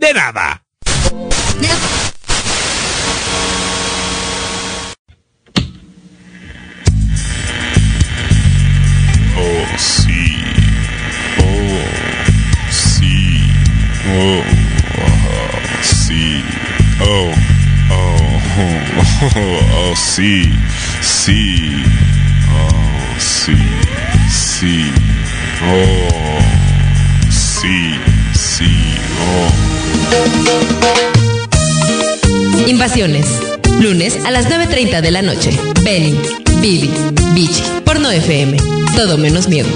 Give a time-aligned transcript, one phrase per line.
[0.00, 0.62] de nada.
[9.36, 10.42] Oh, sí.
[11.38, 11.84] Oh,
[12.70, 13.52] sí.
[14.08, 14.42] Oh,
[14.98, 16.42] ah, sí.
[17.00, 17.32] Oh,
[17.90, 18.40] oh,
[19.36, 20.50] oh, oh, sí.
[21.02, 21.84] Sí.
[22.50, 23.56] Oh, sí.
[24.30, 24.90] Sí.
[25.62, 26.40] Oh,
[27.30, 28.09] sí.
[32.66, 33.26] Invasiones.
[33.80, 35.50] Lunes a las 9.30 de la noche.
[35.82, 36.18] Benny,
[36.60, 36.90] Billy,
[37.34, 38.56] Beach, Porno FM.
[38.96, 39.68] Todo menos miedo.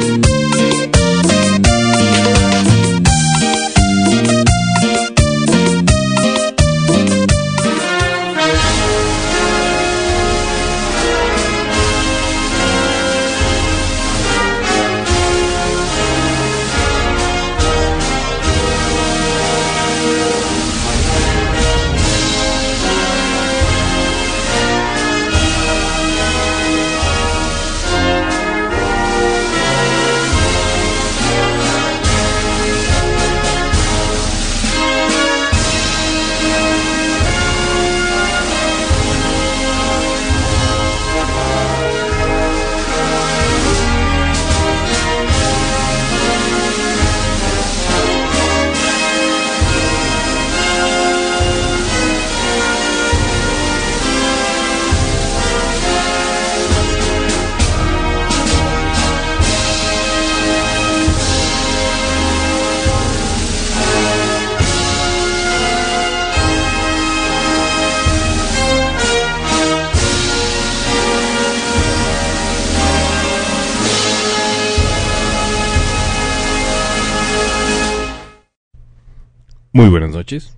[79.84, 80.56] Muy buenas noches.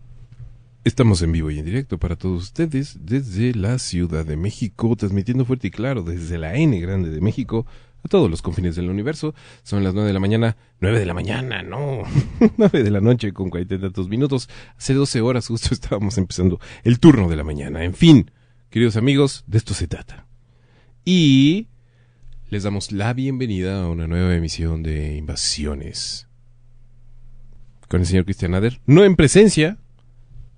[0.85, 5.45] Estamos en vivo y en directo para todos ustedes desde la Ciudad de México, transmitiendo
[5.45, 7.67] fuerte y claro desde la N grande de México
[8.05, 9.35] a todos los confines del universo.
[9.65, 12.05] Son las nueve de la mañana, nueve de la mañana, no,
[12.57, 14.49] nueve de la noche con cuarenta y tantos minutos.
[14.79, 17.83] Hace doce horas justo estábamos empezando el turno de la mañana.
[17.83, 18.31] En fin,
[18.71, 20.29] queridos amigos, de esto se trata.
[21.05, 21.67] Y
[22.49, 26.27] les damos la bienvenida a una nueva emisión de Invasiones
[27.89, 28.81] con el señor Cristian Nader.
[28.87, 29.79] No en presencia,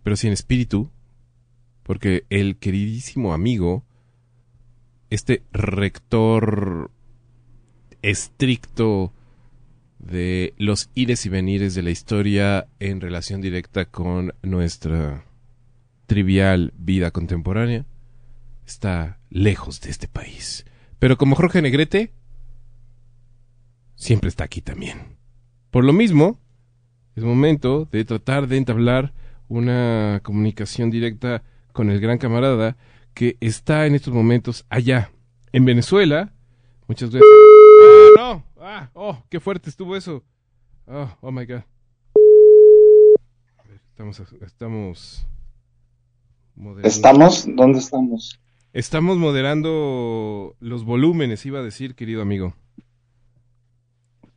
[0.02, 0.90] pero sí en espíritu,
[1.82, 3.84] porque el queridísimo amigo,
[5.10, 6.90] este rector
[8.02, 9.12] estricto
[9.98, 15.24] de los ires y venires de la historia en relación directa con nuestra
[16.06, 17.84] trivial vida contemporánea,
[18.66, 20.64] está lejos de este país.
[20.98, 22.12] Pero como Jorge Negrete,
[23.94, 25.16] siempre está aquí también.
[25.70, 26.40] Por lo mismo,
[27.18, 29.12] es momento de tratar de entablar
[29.48, 31.42] una comunicación directa
[31.72, 32.76] con el gran camarada
[33.12, 35.10] que está en estos momentos allá,
[35.52, 36.32] en Venezuela.
[36.86, 37.28] Muchas gracias.
[37.28, 38.44] ¡Ah, no!
[38.60, 38.90] ¡Ah!
[38.94, 39.18] ¡Oh!
[39.28, 40.22] ¡Qué fuerte estuvo eso!
[40.86, 41.62] ¡Oh, oh my god!
[43.90, 44.22] Estamos.
[44.40, 45.26] Estamos.
[46.54, 46.88] Moderando.
[46.88, 47.46] ¿Estamos?
[47.48, 48.40] ¿Dónde estamos?
[48.72, 52.54] Estamos moderando los volúmenes, iba a decir, querido amigo.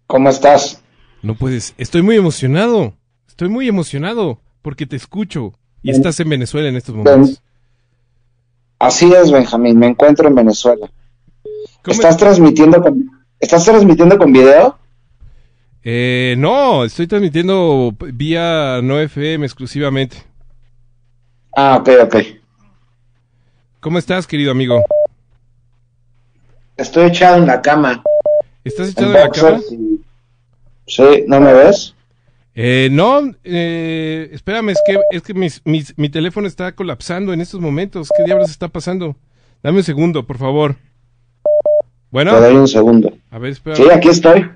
[0.07, 0.83] ¿Cómo estás?
[1.21, 1.73] No puedes.
[1.77, 2.93] Estoy muy emocionado.
[3.27, 7.41] Estoy muy emocionado porque te escucho y estás en Venezuela en estos momentos.
[8.79, 9.77] Así es, Benjamín.
[9.79, 10.89] Me encuentro en Venezuela.
[11.83, 14.77] ¿Cómo ¿Estás transmitiendo con, ¿Estás transmitiendo con video?
[15.83, 20.17] Eh, no, estoy transmitiendo vía no FM exclusivamente.
[21.55, 22.15] Ah, ok, ok.
[23.79, 24.83] ¿Cómo estás, querido amigo?
[26.77, 28.03] Estoy echado en la cama.
[28.63, 29.59] ¿Estás echado en la cama?
[29.71, 30.01] y-
[30.95, 31.95] Sí, ¿no me ves?
[32.53, 37.39] Eh, no, eh, espérame, es que, es que mis- mis- mi teléfono está colapsando en
[37.39, 38.09] estos momentos.
[38.17, 39.15] ¿Qué diablos está pasando?
[39.63, 40.75] Dame un segundo, por favor.
[42.09, 43.17] Bueno, Te doy un segundo.
[43.29, 43.77] a ver, espera.
[43.77, 44.49] Sí, aquí estoy.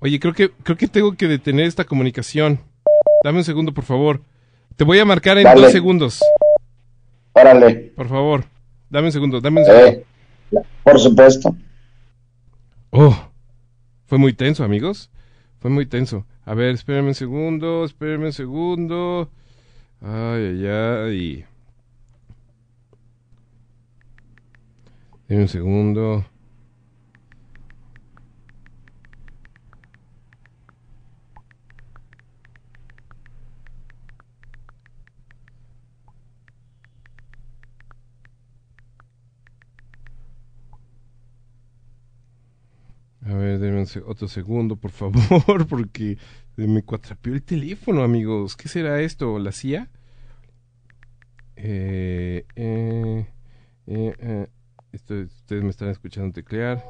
[0.00, 2.58] Oye, creo que, creo que tengo que detener esta comunicación.
[3.22, 4.20] Dame un segundo, por favor.
[4.74, 5.60] Te voy a marcar en Dale.
[5.60, 6.20] dos segundos,
[7.34, 7.92] Órale.
[7.94, 8.44] por favor.
[8.90, 9.86] Dame un segundo, dame un segundo.
[9.88, 10.04] Eh,
[10.82, 11.54] por supuesto.
[12.90, 13.16] Oh,
[14.06, 15.08] fue muy tenso, amigos.
[15.62, 16.26] Fue muy tenso.
[16.44, 19.30] A ver, espérenme un segundo, espérenme un segundo.
[20.00, 21.44] Ay, ay, ay.
[25.28, 26.26] Deme un segundo.
[44.06, 46.18] Otro segundo, por favor, porque
[46.56, 48.56] me cuatrapeó el teléfono, amigos.
[48.56, 49.38] ¿Qué será esto?
[49.38, 49.90] ¿La CIA?
[51.56, 53.26] Eh, eh,
[53.86, 54.48] eh,
[54.92, 56.82] esto- ustedes me están escuchando teclear.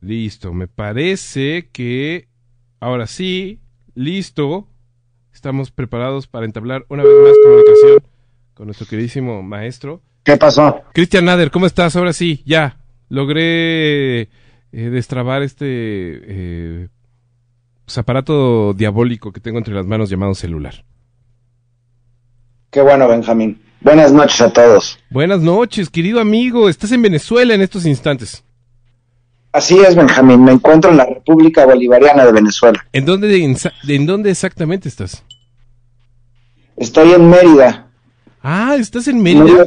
[0.00, 2.28] Listo, me parece que
[2.80, 3.60] ahora sí,
[3.94, 4.68] listo.
[5.36, 7.98] Estamos preparados para entablar una vez más comunicación
[8.54, 10.00] con nuestro queridísimo maestro.
[10.22, 10.80] ¿Qué pasó?
[10.94, 11.94] Cristian Nader, ¿cómo estás?
[11.94, 12.78] Ahora sí, ya.
[13.10, 14.28] Logré eh,
[14.72, 16.88] destrabar este eh,
[17.84, 20.86] pues, aparato diabólico que tengo entre las manos llamado celular.
[22.70, 23.60] Qué bueno, Benjamín.
[23.82, 24.98] Buenas noches a todos.
[25.10, 26.70] Buenas noches, querido amigo.
[26.70, 28.42] Estás en Venezuela en estos instantes.
[29.56, 30.44] Así es, Benjamín.
[30.44, 32.84] Me encuentro en la República Bolivariana de Venezuela.
[32.92, 33.56] ¿En dónde, en,
[33.88, 35.24] en dónde exactamente estás?
[36.76, 37.86] Estoy en Mérida.
[38.42, 39.64] Ah, estás en Mérida.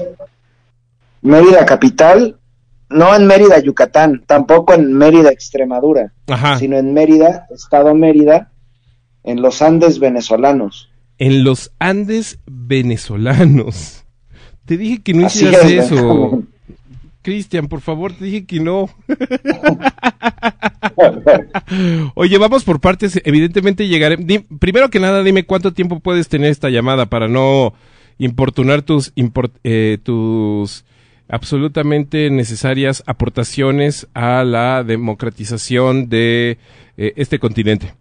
[1.24, 2.38] Mérida capital.
[2.92, 4.22] No en Mérida, Yucatán.
[4.28, 6.14] Tampoco en Mérida, Extremadura.
[6.28, 6.60] Ajá.
[6.60, 8.52] Sino en Mérida, Estado Mérida,
[9.24, 10.92] en los Andes venezolanos.
[11.18, 14.06] En los Andes venezolanos.
[14.66, 15.96] Te dije que no hicieras es, eso.
[15.96, 16.50] Benjamín.
[17.30, 18.90] Cristian, por favor, te dije que no.
[22.16, 23.22] Oye, vamos por partes.
[23.24, 24.18] Evidentemente llegaré.
[24.60, 27.74] Primero que nada, dime cuánto tiempo puedes tener esta llamada para no
[28.18, 30.86] importunar tus, import- eh, tus
[31.28, 36.58] absolutamente necesarias aportaciones a la democratización de
[36.98, 37.94] eh, este continente.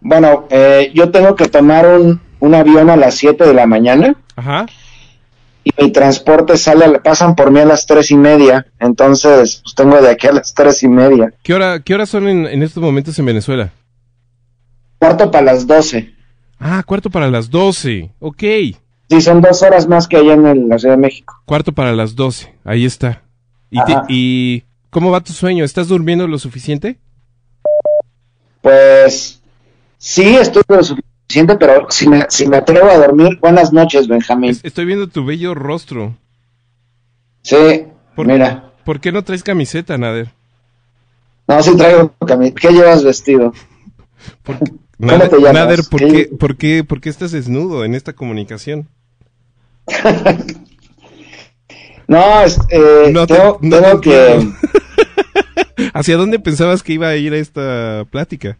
[0.00, 4.16] Bueno, eh, yo tengo que tomar un, un avión a las 7 de la mañana
[4.34, 4.66] Ajá.
[5.64, 8.66] Y mi transporte sale, pasan por mí a las tres y media.
[8.78, 11.32] Entonces, pues tengo de aquí a las tres y media.
[11.42, 13.70] ¿Qué hora, qué horas son en, en estos momentos en Venezuela?
[14.98, 16.14] Cuarto para las 12.
[16.58, 18.10] Ah, cuarto para las doce.
[18.20, 18.42] Ok.
[19.10, 21.34] Sí, son dos horas más que allá en el- la Ciudad de México.
[21.44, 23.22] Cuarto para las 12, ahí está.
[23.70, 23.96] ¿Y, te-.
[24.08, 25.64] ¿Y cómo va tu sueño?
[25.64, 26.98] ¿Estás durmiendo lo suficiente?
[28.60, 29.40] Pues
[29.98, 31.13] sí, estoy lo suficiente,
[31.58, 34.50] pero si me, si me atrevo a dormir, buenas noches, Benjamín.
[34.50, 36.16] Es- Estoy viendo tu bello rostro.
[37.42, 37.84] Sí,
[38.14, 38.72] ¿Por, mira.
[38.84, 40.30] ¿Por qué no traes camiseta, Nader?
[41.46, 43.52] No, sí traigo cami- ¿Qué llevas vestido?
[44.42, 45.52] ¿Por- ¿Cómo Nader, te llamas?
[45.54, 48.88] Nader, ¿por ¿Qué- qué, por, qué, ¿por qué estás desnudo en esta comunicación?
[52.06, 54.52] No, es- eh, No te- tengo, no te tengo que...
[55.94, 58.58] ¿Hacia dónde pensabas que iba a ir esta plática?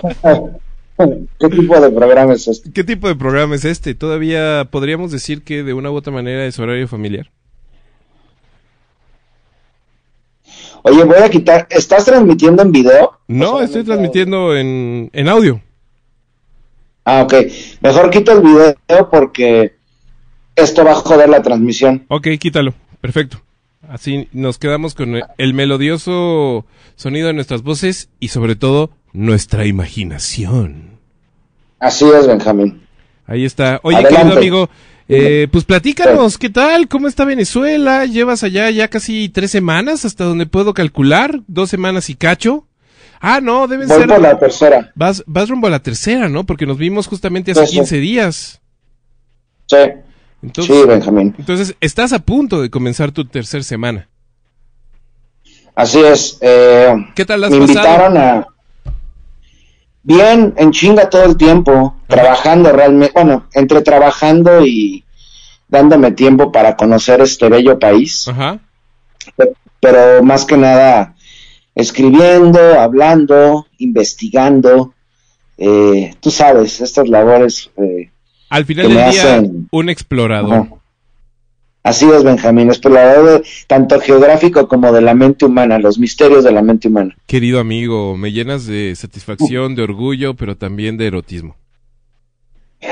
[1.38, 2.72] ¿Qué tipo de programa es este?
[2.72, 3.94] ¿Qué tipo de programa es este?
[3.94, 7.30] ¿Todavía podríamos decir que de una u otra manera es horario familiar?
[10.82, 11.66] Oye, voy a quitar...
[11.70, 13.18] ¿Estás transmitiendo en video?
[13.28, 15.60] No, estoy transmitiendo en, en audio.
[17.04, 17.34] Ah, ok.
[17.80, 19.74] Mejor quito el video porque
[20.56, 22.04] esto va a joder la transmisión.
[22.08, 22.74] Ok, quítalo.
[23.00, 23.42] Perfecto.
[23.88, 30.98] Así nos quedamos con el melodioso sonido de nuestras voces y sobre todo nuestra imaginación.
[31.78, 32.82] Así es, Benjamín.
[33.26, 33.80] Ahí está.
[33.82, 34.16] Oye, Adelante.
[34.18, 34.70] querido amigo,
[35.08, 36.88] eh, pues platícanos, ¿qué tal?
[36.88, 38.04] ¿Cómo está Venezuela?
[38.06, 41.40] ¿Llevas allá ya casi tres semanas hasta donde puedo calcular?
[41.46, 42.66] ¿Dos semanas y cacho?
[43.20, 44.08] Ah, no, deben Voy ser...
[44.08, 44.92] por la tercera.
[44.94, 46.44] Vas, vas rumbo a la tercera, ¿no?
[46.44, 47.76] Porque nos vimos justamente hace Sí, sí.
[47.78, 48.60] 15 días.
[49.66, 49.76] Sí,
[50.42, 51.34] Entonces, sí, Benjamín.
[51.38, 54.08] entonces, estás a punto de comenzar tu tercer semana.
[55.74, 56.38] Así es.
[56.40, 57.78] Eh, ¿Qué tal has me pasado?
[57.78, 58.46] invitaron a...
[60.02, 65.04] Bien, en chinga todo el tiempo, trabajando realmente, bueno, entre trabajando y
[65.68, 68.58] dándome tiempo para conocer este bello país, Ajá.
[69.36, 71.14] pe- pero más que nada
[71.74, 74.94] escribiendo, hablando, investigando,
[75.58, 77.70] eh, tú sabes, estas labores.
[77.76, 78.10] eh,
[78.48, 80.54] Al final que del me día, hacen- un explorador.
[80.54, 80.68] ajá.
[81.82, 86.52] Así es, Benjamín, explorador de, tanto geográfico como de la mente humana, los misterios de
[86.52, 87.16] la mente humana.
[87.26, 91.56] Querido amigo, me llenas de satisfacción, de orgullo, pero también de erotismo.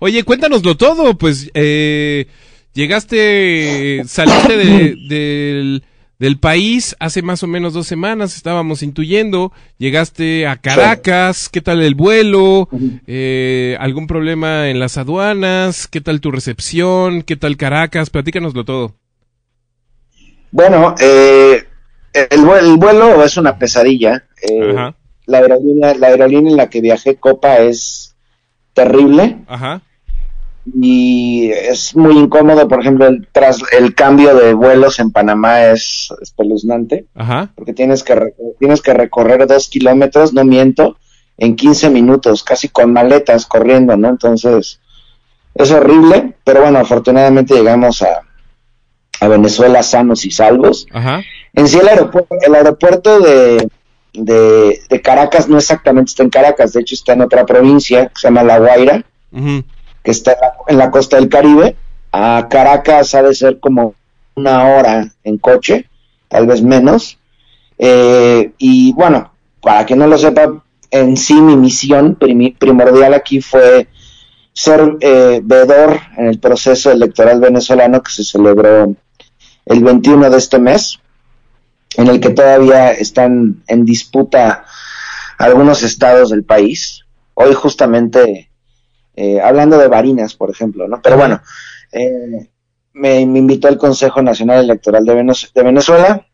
[0.00, 2.26] Oye, cuéntanoslo todo, pues eh,
[2.74, 5.84] llegaste, saliste de, del-
[6.20, 6.94] del país.
[7.00, 9.50] Hace más o menos dos semanas estábamos intuyendo.
[9.78, 11.48] Llegaste a Caracas.
[11.48, 12.68] ¿Qué tal el vuelo?
[13.08, 15.88] Eh, ¿Algún problema en las aduanas?
[15.88, 17.22] ¿Qué tal tu recepción?
[17.22, 18.10] ¿Qué tal Caracas?
[18.10, 18.94] Platícanoslo todo.
[20.52, 21.64] Bueno, eh,
[22.12, 24.24] el, el vuelo es una pesadilla.
[24.42, 24.94] Eh, Ajá.
[25.26, 28.14] la, aerolínea, la aerolínea en la que viajé, Copa, es
[28.74, 29.38] terrible.
[29.48, 29.82] Ajá.
[30.66, 36.12] Y es muy incómodo, por ejemplo, el, tras, el cambio de vuelos en Panamá es
[36.20, 37.50] espeluznante, Ajá.
[37.54, 40.96] porque tienes que, tienes que recorrer dos kilómetros, no miento,
[41.38, 44.08] en 15 minutos, casi con maletas corriendo, ¿no?
[44.10, 44.80] Entonces,
[45.54, 48.20] es horrible, pero bueno, afortunadamente llegamos a,
[49.20, 50.86] a Venezuela sanos y salvos.
[50.92, 51.22] Ajá.
[51.54, 53.68] En sí, el aeropuerto, el aeropuerto de,
[54.12, 58.20] de, de Caracas no exactamente está en Caracas, de hecho está en otra provincia, que
[58.20, 59.64] se llama La Guaira, Ujú.
[60.02, 61.76] Que está en la, costa del Caribe.
[62.12, 63.94] A Caracas ha de ser como
[64.34, 65.88] una hora en coche,
[66.28, 67.18] tal vez menos.
[67.78, 73.88] Eh, y bueno, para que no lo sepa, en sí mi misión primordial aquí fue
[74.52, 78.94] ser eh, veedor en el proceso electoral venezolano que se celebró
[79.66, 80.98] el 21 de este mes,
[81.96, 84.64] en el que todavía están en disputa
[85.38, 87.04] algunos estados del país.
[87.34, 88.49] Hoy justamente
[89.22, 91.00] eh, hablando de Barinas, por ejemplo, ¿no?
[91.02, 91.40] Pero bueno,
[91.92, 92.48] eh,
[92.94, 96.26] me, me invitó el Consejo Nacional Electoral de, Venez- de Venezuela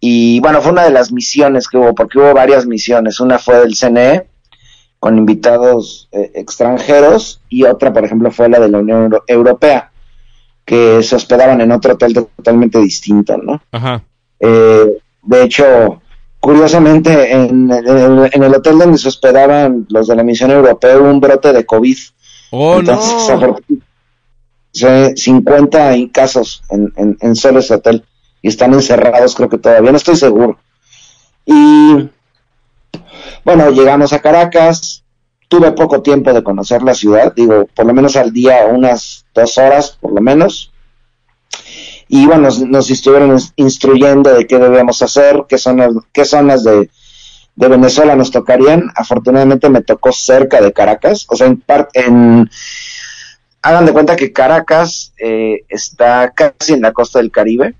[0.00, 3.20] y bueno, fue una de las misiones que hubo, porque hubo varias misiones.
[3.20, 4.26] Una fue del CNE
[4.98, 9.90] con invitados eh, extranjeros y otra, por ejemplo, fue la de la Unión Euro- Europea,
[10.64, 13.62] que se hospedaban en otro hotel totalmente distinto, ¿no?
[13.72, 14.02] Ajá.
[14.40, 16.02] Eh, de hecho,
[16.44, 21.08] curiosamente, en, el, en el hotel donde se hospedaban los de la misión europea hubo
[21.08, 21.96] un brote de COVID.
[22.50, 23.40] Oh, Entonces, no.
[23.40, 23.62] afor-
[24.70, 28.04] se- 50 y casos en, en, en solo ese hotel
[28.42, 30.58] y están encerrados, creo que todavía, no estoy seguro.
[31.46, 32.10] Y
[33.42, 35.02] bueno, llegamos a Caracas,
[35.48, 39.56] tuve poco tiempo de conocer la ciudad, digo, por lo menos al día unas dos
[39.56, 40.70] horas, por lo menos.
[42.08, 46.62] Y bueno, nos, nos estuvieron ins- instruyendo de qué debemos hacer, qué zonas, qué zonas
[46.64, 46.90] de,
[47.56, 48.90] de Venezuela nos tocarían.
[48.94, 52.50] Afortunadamente me tocó cerca de Caracas, o sea, en, par- en
[53.62, 57.74] hagan de cuenta que Caracas eh, está casi en la costa del Caribe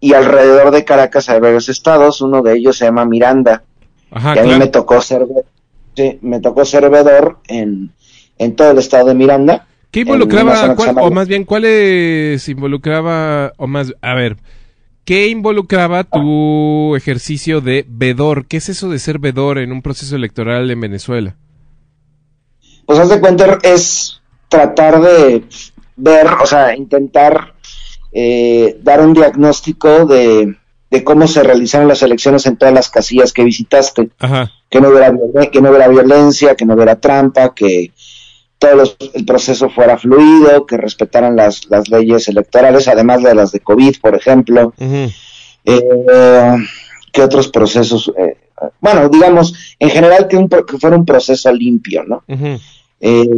[0.00, 3.64] y alrededor de Caracas hay varios estados, uno de ellos se llama Miranda,
[4.12, 5.26] Ajá, que a mí me tocó ser,
[5.96, 7.90] sí, me tocó ser veedor en,
[8.38, 9.66] en todo el estado de Miranda.
[10.04, 14.36] ¿Qué involucraba, cuál- o más bien, cuáles involucraba, o más, a ver,
[15.04, 18.46] ¿qué involucraba tu ejercicio de vedor?
[18.46, 21.36] ¿Qué es eso de ser vedor en un proceso electoral en Venezuela?
[22.86, 25.44] Pues haz de cuenta, es tratar de
[25.96, 27.54] ver, o sea, intentar
[28.12, 30.56] eh, dar un diagnóstico de,
[30.90, 34.08] de cómo se realizaron las elecciones en todas las casillas que visitaste.
[34.18, 35.12] Ajá, que no hubiera,
[35.50, 37.92] que no hubiera violencia, que no hubiera trampa, que
[38.58, 43.52] todo los- el proceso fuera fluido, que respetaran las, las leyes electorales, además de las
[43.52, 44.72] de COVID, por ejemplo.
[44.76, 45.10] ujú,
[45.64, 46.56] Eh,
[47.12, 48.10] ¿Qué otros procesos?
[48.18, 48.36] Eh,
[48.80, 52.22] bueno, digamos, en general que, un, que fuera un proceso limpio, ¿no?
[53.00, 53.28] Eh,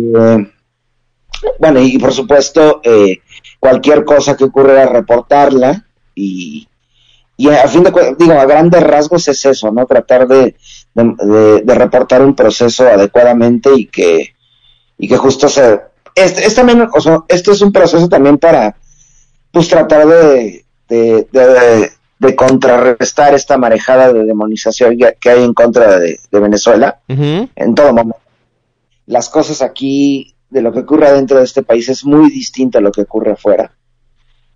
[1.58, 3.18] bueno, y por supuesto, eh,
[3.58, 6.66] cualquier cosa que ocurriera, reportarla y,
[7.36, 9.86] y a fin de cuentas, digo, a grandes rasgos es eso, ¿no?
[9.86, 10.56] Tratar de,
[10.94, 14.34] de, de- de reportar un proceso adecuadamente y que,
[15.00, 15.80] y que justo se...
[16.14, 18.76] Este, es también, o sea, este es un proceso también para,
[19.52, 25.98] pues, tratar de, de, de- de contrarrestar esta marejada de demonización que hay en contra
[25.98, 28.18] de- Venezuela en todo momento.
[29.06, 32.82] Las cosas aquí, de lo que ocurre dentro de este país, es muy distinto a
[32.82, 33.72] lo que ocurre afuera.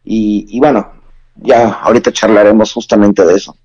[0.04, 0.92] Y, y bueno,
[1.36, 3.56] ya ahorita charlaremos justamente de eso.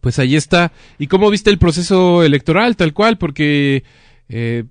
[0.00, 0.72] Pues ahí está.
[0.98, 3.18] ¿Y cómo viste el proceso electoral tal cual?
[3.18, 3.84] Porque
[4.30, 4.64] eh,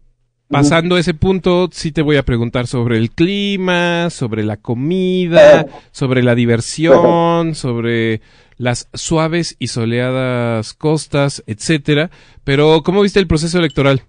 [0.51, 6.22] pasando ese punto, sí te voy a preguntar sobre el clima, sobre la comida, sobre
[6.24, 8.22] la diversión, sobre
[8.58, 12.12] las suaves y soleadas costas, etcétera.
[12.43, 14.03] Pero ¿cómo viste el proceso electoral?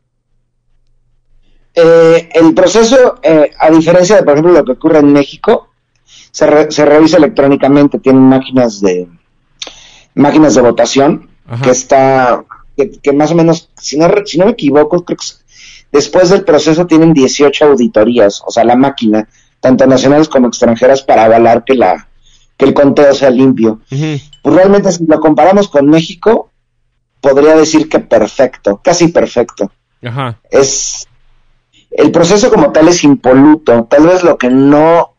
[1.75, 5.71] Eh, el proceso, eh, a diferencia de, por ejemplo, lo que ocurre en México,
[6.31, 9.09] se, re- se revisa electrónicamente, tienen máquinas de
[10.15, 11.65] máquinas de votación, Ajá.
[11.65, 12.45] que está,
[12.77, 15.25] que, que más o menos, si no, re- si no me equivoco, creo que
[15.93, 19.29] después del proceso tienen 18 auditorías, o sea, la máquina,
[19.61, 22.09] tanto nacionales como extranjeras, para avalar que la
[22.57, 23.81] que el conteo sea limpio.
[23.89, 26.51] Pues realmente si lo comparamos con México,
[27.21, 29.71] podría decir que perfecto, casi perfecto
[30.03, 30.39] Ajá.
[30.51, 31.07] es
[31.91, 33.87] el proceso como tal es impoluto.
[33.89, 35.15] Tal vez lo que no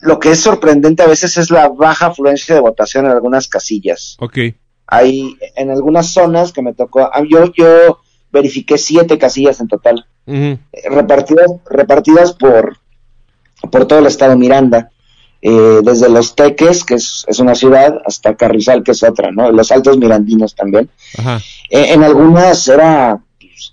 [0.00, 4.16] lo que es sorprendente a veces es la baja afluencia de votación en algunas casillas.
[4.20, 4.38] Ok.
[4.86, 8.00] Hay en algunas zonas que me tocó, ah, yo, yo
[8.36, 10.06] verifiqué siete casillas en total,
[10.72, 12.78] eh, repartidas, repartidas por,
[13.72, 14.90] por todo el estado Miranda,
[15.42, 19.50] eh, desde Los Teques, que es, es una ciudad, hasta Carrizal, que es otra, ¿no?
[19.52, 20.88] Los Altos Mirandinos también.
[21.18, 21.40] Ajá.
[21.70, 23.20] Eh, en algunas era,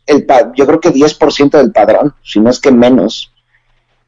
[0.06, 3.32] el pa- yo creo que 10% del padrón, si no es que menos.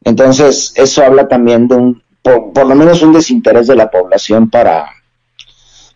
[0.04, 4.48] Entonces, eso habla también de un, por, por lo menos un desinterés de la población
[4.50, 4.86] para,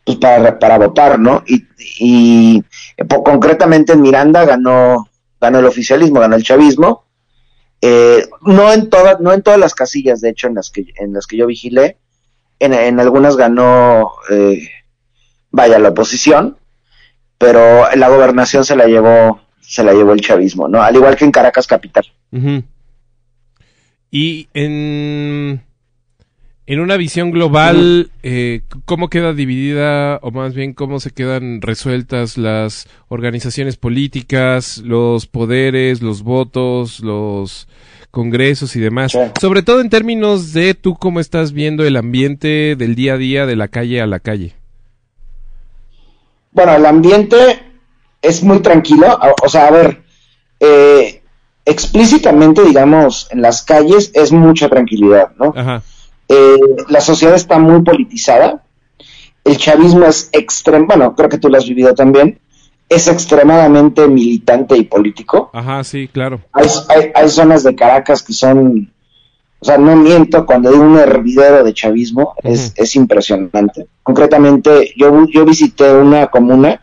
[0.05, 1.43] pues para, para votar, ¿no?
[1.47, 1.67] Y,
[1.99, 2.63] y
[3.09, 5.09] po- concretamente en Miranda ganó,
[5.41, 7.05] ganó el oficialismo, ganó el chavismo.
[7.83, 11.13] Eh, no en todas, no en todas las casillas, de hecho, en las que, en
[11.15, 11.97] las que yo vigilé,
[12.59, 14.69] en, en algunas ganó, eh,
[15.51, 16.59] vaya, la oposición,
[17.39, 20.83] pero la gobernación se la llevó, se la llevó el chavismo, ¿no?
[20.83, 22.05] Al igual que en Caracas capital.
[24.11, 25.63] Y en,
[26.71, 32.39] en una visión global, eh, ¿cómo queda dividida, o más bien cómo se quedan resueltas
[32.39, 37.67] las organizaciones políticas, los poderes, los votos, los
[38.13, 39.11] congresos y demás?
[39.11, 39.19] Sí.
[39.41, 43.47] Sobre todo en términos de tú cómo estás viendo el ambiente del día a día,
[43.47, 44.55] de la calle a la calle.
[46.53, 47.37] Bueno, el ambiente
[48.23, 50.03] es muy tranquilo, o, o sea, a ver,
[50.61, 51.21] eh,
[51.65, 55.53] explícitamente, digamos, en las calles es mucha tranquilidad, ¿no?
[55.57, 55.83] Ajá.
[56.33, 56.59] Eh,
[56.89, 58.63] la sociedad está muy politizada,
[59.45, 62.39] el chavismo es extremo, bueno, creo que tú lo has vivido también,
[62.89, 65.51] es extremadamente militante y político.
[65.53, 66.41] Ajá, sí, claro.
[66.53, 68.93] Hay, hay, hay zonas de Caracas que son,
[69.59, 73.87] o sea, no miento, cuando digo un hervidero de chavismo, es, es impresionante.
[74.05, 76.81] Concretamente, yo, yo visité una comuna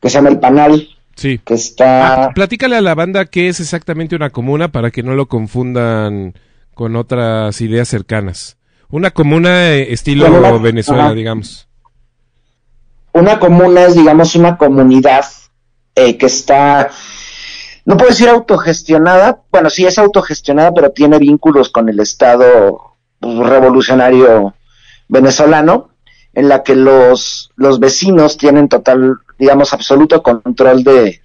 [0.00, 1.40] que se llama El Panal, Sí.
[1.44, 2.24] que está...
[2.24, 6.34] Ah, platícale a la banda qué es exactamente una comuna para que no lo confundan
[6.74, 8.56] con otras ideas cercanas.
[8.90, 11.14] Una comuna eh, estilo Bueno, Venezuela, ajá.
[11.14, 11.68] digamos.
[13.12, 15.24] Una comuna es, digamos, una comunidad
[15.94, 16.90] eh, que está,
[17.84, 23.36] no puedo decir autogestionada, bueno, sí es autogestionada, pero tiene vínculos con el Estado pues,
[23.36, 24.54] revolucionario
[25.08, 25.90] venezolano,
[26.32, 31.20] en la que los, los vecinos tienen total, digamos, absoluto control de,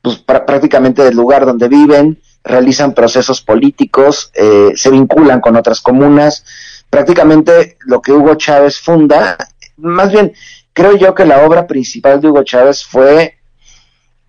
[0.00, 5.80] pues prá- prácticamente del lugar donde viven, realizan procesos políticos, eh, se vinculan con otras
[5.80, 6.44] comunas.
[6.90, 9.36] Prácticamente lo que Hugo Chávez funda,
[9.76, 10.32] más bien,
[10.72, 13.38] creo yo que la obra principal de Hugo Chávez fue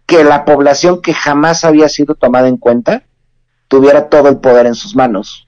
[0.06, 3.04] que la población que jamás había sido tomada en cuenta
[3.68, 5.48] tuviera todo el poder en sus manos.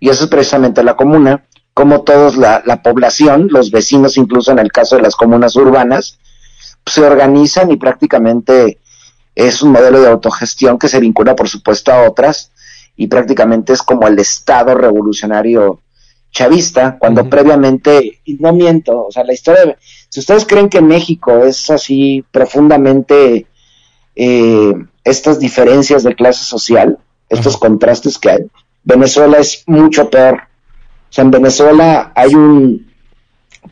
[0.00, 1.44] Y eso es precisamente la comuna,
[1.74, 6.18] como todos la, la población, los vecinos incluso en el caso de las comunas urbanas,
[6.86, 8.80] se organizan y prácticamente
[9.34, 12.52] es un modelo de autogestión que se vincula por supuesto a otras
[12.96, 15.80] y prácticamente es como el Estado revolucionario
[16.32, 19.76] chavista, cuando previamente, y no miento, o sea, la historia, de-
[20.08, 23.46] si ustedes creen que México es así profundamente
[24.16, 24.72] eh,
[25.04, 28.46] estas diferencias de clase social, estos contrastes que hay,
[28.84, 30.34] Venezuela es mucho peor.
[31.10, 32.90] O sea, en Venezuela hay un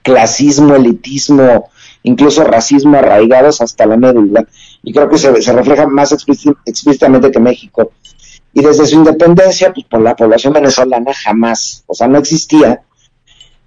[0.03, 1.71] clasismo, elitismo,
[2.03, 4.47] incluso racismo arraigados hasta la médula.
[4.83, 7.93] Y creo que se, refleja más explíci- explícitamente que México.
[8.53, 12.83] Y desde su independencia, pues por la población venezolana jamás, o sea, no existía.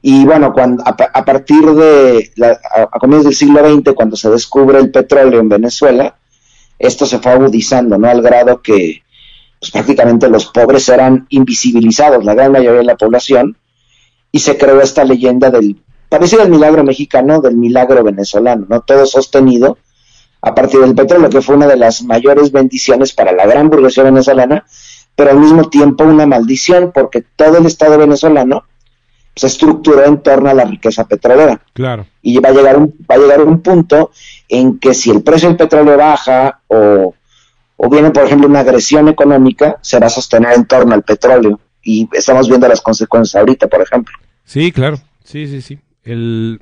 [0.01, 2.59] Y bueno, cuando a, a partir de la-
[2.91, 6.15] a, comienzos del siglo XX, cuando se descubre el petróleo en Venezuela,
[6.79, 8.09] esto se fue agudizando, ¿no?
[8.09, 9.03] Al grado que
[9.59, 13.57] pues, prácticamente los pobres eran invisibilizados, la gran mayoría de la población,
[14.31, 18.81] y se creó esta leyenda del, parecido al milagro mexicano, del milagro venezolano, ¿no?
[18.81, 19.77] Todo sostenido
[20.41, 24.03] a partir del petróleo, que fue una de las mayores bendiciones para la gran burguesía
[24.03, 24.65] venezolana,
[25.15, 28.63] pero al mismo tiempo una maldición, porque todo el Estado venezolano
[29.35, 32.05] se estructuró en torno a la riqueza petrolera Claro.
[32.21, 34.11] y va a llegar un, va a llegar un punto
[34.49, 37.13] en que si el precio del petróleo baja o,
[37.77, 41.61] o viene por ejemplo una agresión económica se va a sostener en torno al petróleo
[41.81, 44.97] y estamos viendo las consecuencias ahorita por ejemplo Sí, claro.
[45.23, 45.79] Sí, sí, sí.
[46.03, 46.61] El,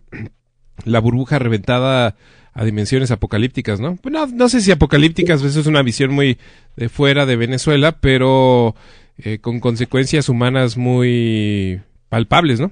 [0.86, 2.16] la burbuja reventada
[2.54, 3.96] a dimensiones apocalípticas, ¿no?
[3.96, 6.38] Pues no, no sé si apocalípticas, eso es una visión muy
[6.76, 8.76] de fuera de Venezuela, pero
[9.18, 12.72] eh, con consecuencias humanas muy palpables, ¿no?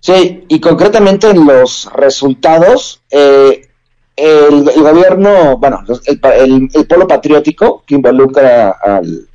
[0.00, 3.68] sí y concretamente en los resultados eh,
[4.16, 9.28] el, el gobierno bueno el, el, el polo patriótico que involucra al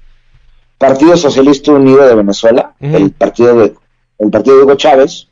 [0.77, 3.75] Partido Socialista Unido de Venezuela el partido de
[4.17, 5.27] el partido de Hugo Chávez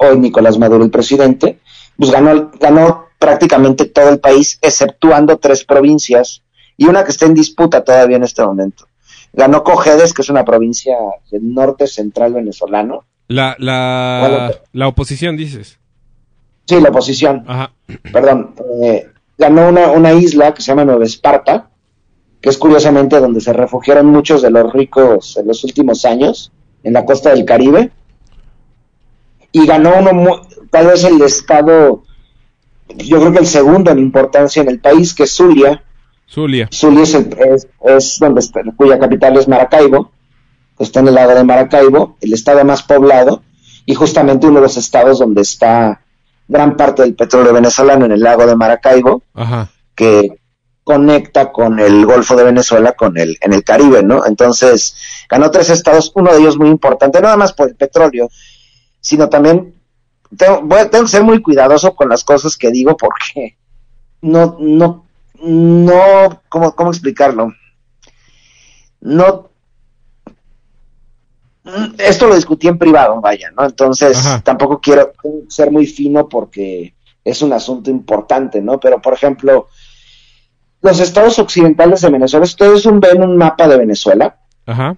[0.00, 1.60] hoy Nicolás Maduro el presidente
[1.96, 6.42] pues ganó, ganó prácticamente todo el país, exceptuando tres provincias
[6.76, 8.86] y una que está en disputa todavía en este momento.
[9.32, 10.96] ganó Cojedes, que es una provincia
[11.30, 13.04] del norte central venezolano.
[13.28, 15.78] La, la, la oposición, dices.
[16.66, 17.44] Sí, la oposición.
[17.46, 17.72] Ajá.
[18.12, 21.70] perdón, eh, ganó una, una isla que se llama Nueva Esparta,
[22.40, 26.52] que es curiosamente donde se refugiaron muchos de los ricos en los últimos años,
[26.82, 27.90] en la costa del Caribe,
[29.50, 30.42] y ganó uno,
[30.74, 32.02] tal vez el estado,
[32.96, 35.84] yo creo que el segundo en importancia en el país, que es Zulia.
[36.28, 36.68] Zulia.
[36.72, 40.10] Zulia es, el- es, es donde está, cuya capital es Maracaibo,
[40.76, 43.42] que está en el lago de Maracaibo, el estado más poblado,
[43.86, 46.00] y justamente uno de los estados donde está
[46.48, 49.70] gran parte del petróleo venezolano en el lago de Maracaibo, Ajá.
[49.94, 50.28] que
[50.82, 54.26] conecta con el Golfo de Venezuela con el en el Caribe, ¿no?
[54.26, 54.96] Entonces,
[55.30, 58.28] ganó tres estados, uno de ellos muy importante, no nada más por el petróleo,
[59.00, 59.72] sino también
[60.36, 63.56] tengo, voy a- tengo que ser muy cuidadoso con las cosas que digo porque
[64.22, 65.04] no no
[65.42, 67.52] no cómo cómo explicarlo.
[69.00, 69.50] No
[71.98, 73.64] esto lo discutí en privado, vaya, ¿no?
[73.64, 74.40] Entonces, Ajá.
[74.42, 75.12] tampoco quiero
[75.48, 78.78] ser muy fino porque es un asunto importante, ¿no?
[78.78, 79.68] Pero, por ejemplo,
[80.82, 84.96] los estados occidentales de Venezuela, ustedes ven un mapa de Venezuela, Ajá.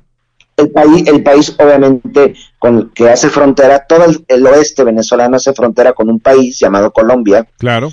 [0.56, 5.52] El país, el país obviamente con que hace frontera, todo el, el oeste venezolano hace
[5.52, 7.46] frontera con un país llamado Colombia.
[7.58, 7.92] Claro.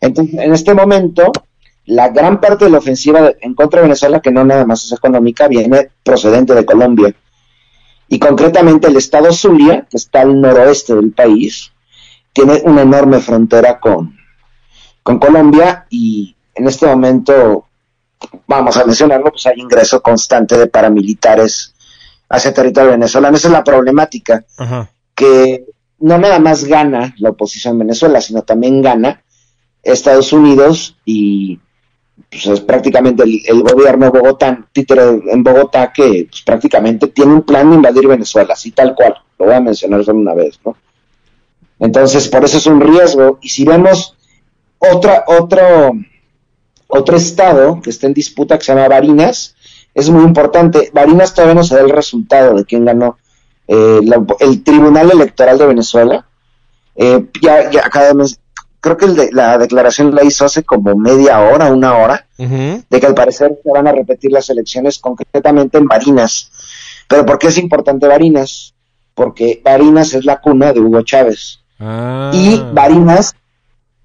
[0.00, 1.32] Entonces, en este momento,
[1.86, 4.92] la gran parte de la ofensiva en contra de Venezuela, que no nada más es
[4.92, 7.14] económica, viene procedente de Colombia.
[8.08, 11.72] Y concretamente el estado Zulia, que está al noroeste del país,
[12.32, 14.16] tiene una enorme frontera con,
[15.02, 17.66] con Colombia y en este momento,
[18.46, 21.73] vamos a mencionarlo, pues hay ingreso constante de paramilitares
[22.28, 23.36] hacia territorio venezolano.
[23.36, 24.90] Esa es la problemática Ajá.
[25.14, 25.66] que
[26.00, 29.22] no nada más gana la oposición en Venezuela, sino también gana
[29.82, 31.58] Estados Unidos y
[32.30, 37.32] pues, es prácticamente el, el gobierno de Bogotá, títere en Bogotá, que pues, prácticamente tiene
[37.32, 40.58] un plan de invadir Venezuela, así tal cual, lo voy a mencionar solo una vez,
[40.64, 40.76] ¿no?
[41.80, 44.16] Entonces, por eso es un riesgo, y si vemos
[44.78, 45.92] otra, otro,
[46.86, 49.56] otro estado que está en disputa que se llama Barinas,
[49.94, 50.90] es muy importante.
[50.92, 53.16] Barinas todavía no se da el resultado de quién ganó
[53.66, 56.26] eh, la- el Tribunal Electoral de Venezuela.
[56.96, 58.38] eh, ya, ya cada mes,
[58.80, 62.26] creo que el de- la declaración la hizo hace como media hora, una hora,
[62.88, 66.52] de que al parecer se van a repetir las elecciones concretamente en Barinas.
[67.08, 68.74] Pero ¿por qué es importante Barinas?
[69.14, 71.60] Porque Barinas es la cuna de Hugo Chávez.
[71.80, 72.30] Ah.
[72.34, 73.34] Y Barinas,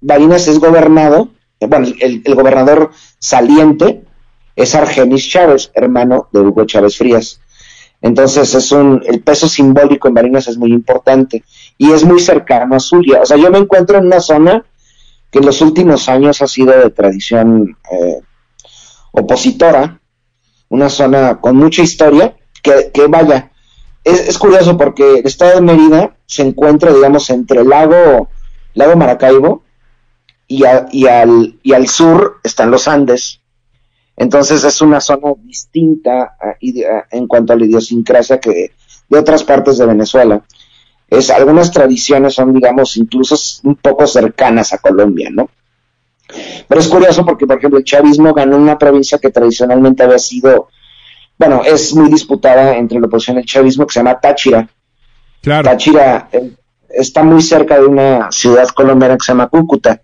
[0.00, 1.28] Barinas es gobernado,
[1.60, 4.02] bueno, el, el gobernador saliente
[4.62, 7.40] es Argenis Chávez, hermano de Hugo Chávez Frías.
[8.02, 11.44] Entonces es un, el peso simbólico en Barinas es muy importante
[11.76, 13.20] y es muy cercano a Zulia.
[13.22, 14.64] O sea, yo me encuentro en una zona
[15.30, 18.20] que en los últimos años ha sido de tradición eh,
[19.12, 20.00] opositora,
[20.68, 23.50] una zona con mucha historia, que, vaya,
[24.04, 28.28] es, es curioso porque el estado de Mérida se encuentra, digamos, entre el lago,
[28.74, 29.62] lago Maracaibo
[30.46, 33.39] y, a- y, al, y al sur están los Andes.
[34.20, 38.72] Entonces es una zona distinta en cuanto a la idiosincrasia que
[39.08, 40.42] de otras partes de Venezuela.
[41.08, 45.48] Es, algunas tradiciones son, digamos, incluso un poco cercanas a Colombia, ¿no?
[46.68, 50.68] Pero es curioso porque, por ejemplo, el chavismo ganó una provincia que tradicionalmente había sido,
[51.38, 54.68] bueno, es muy disputada entre la oposición y el chavismo, que se llama Táchira.
[55.40, 55.64] Claro.
[55.64, 56.28] Táchira
[56.92, 60.00] está muy cerca de una ciudad colombiana que se llama Cúcuta,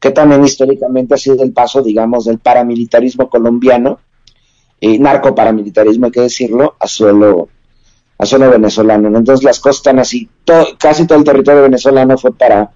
[0.00, 4.00] que también históricamente ha sido el paso, digamos, del paramilitarismo colombiano,
[4.80, 7.48] y narcoparamilitarismo, hay que decirlo, a suelo,
[8.18, 9.08] a suelo venezolano.
[9.08, 9.18] ¿no?
[9.18, 10.28] Entonces las cosas están así.
[10.44, 12.70] To- casi todo el territorio venezolano fue para,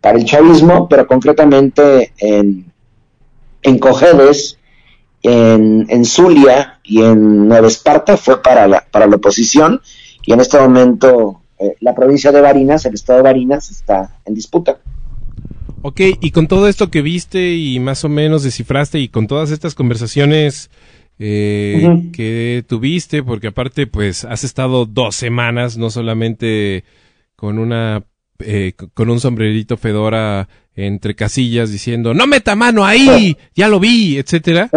[0.00, 2.72] para el chavismo, pero concretamente en,
[3.62, 4.56] en Cojedes,
[5.22, 9.82] en, en Zulia y en Nueva Esparta fue para la, para la oposición
[10.24, 14.34] y en este momento eh, la provincia de Barinas, el estado de Barinas está en
[14.34, 14.78] disputa.
[15.82, 19.50] Ok, y con todo esto que viste y más o menos descifraste y con todas
[19.50, 20.70] estas conversaciones
[21.18, 26.84] eh, que tuviste, porque aparte pues has estado dos semanas, no solamente
[27.36, 28.04] con una
[28.38, 34.16] eh, con un sombrerito fedora entre casillas diciendo no meta mano ahí, ya lo vi,
[34.18, 34.70] etcétera.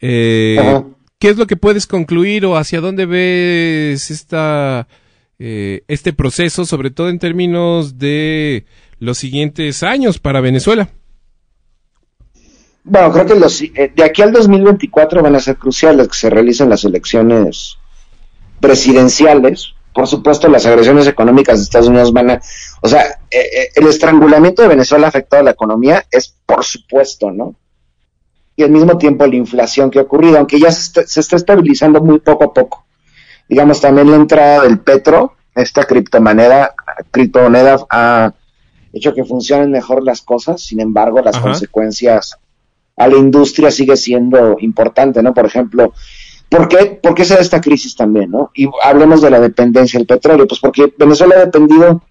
[0.00, 0.82] Eh.
[1.18, 4.86] ¿Qué es lo que puedes concluir o hacia dónde ves esta,
[5.38, 8.66] eh, este proceso, sobre todo en términos de
[8.98, 10.90] los siguientes años para Venezuela?
[12.90, 16.30] Bueno, creo que los, eh, de aquí al 2024 van a ser cruciales que se
[16.30, 17.76] realicen las elecciones
[18.60, 19.74] presidenciales.
[19.92, 22.40] Por supuesto, las agresiones económicas de Estados Unidos van a...
[22.80, 27.30] O sea, eh, eh, el estrangulamiento de Venezuela afectado a la economía, es por supuesto,
[27.30, 27.54] ¿no?
[28.56, 31.36] y al mismo tiempo la inflación que ha ocurrido, aunque ya se está, se está
[31.36, 32.87] estabilizando muy poco a poco.
[33.48, 36.74] Digamos, también la entrada del petro, esta criptomoneda,
[37.10, 38.32] criptomoneda ha
[38.92, 41.44] hecho que funcionen mejor las cosas, sin embargo, las Ajá.
[41.44, 42.36] consecuencias
[42.96, 45.32] a la industria sigue siendo importante, ¿no?
[45.32, 45.94] Por ejemplo,
[46.48, 48.50] ¿por qué, ¿por qué se da esta crisis también, no?
[48.54, 52.02] Y hablemos de la dependencia del petróleo, pues porque Venezuela ha dependido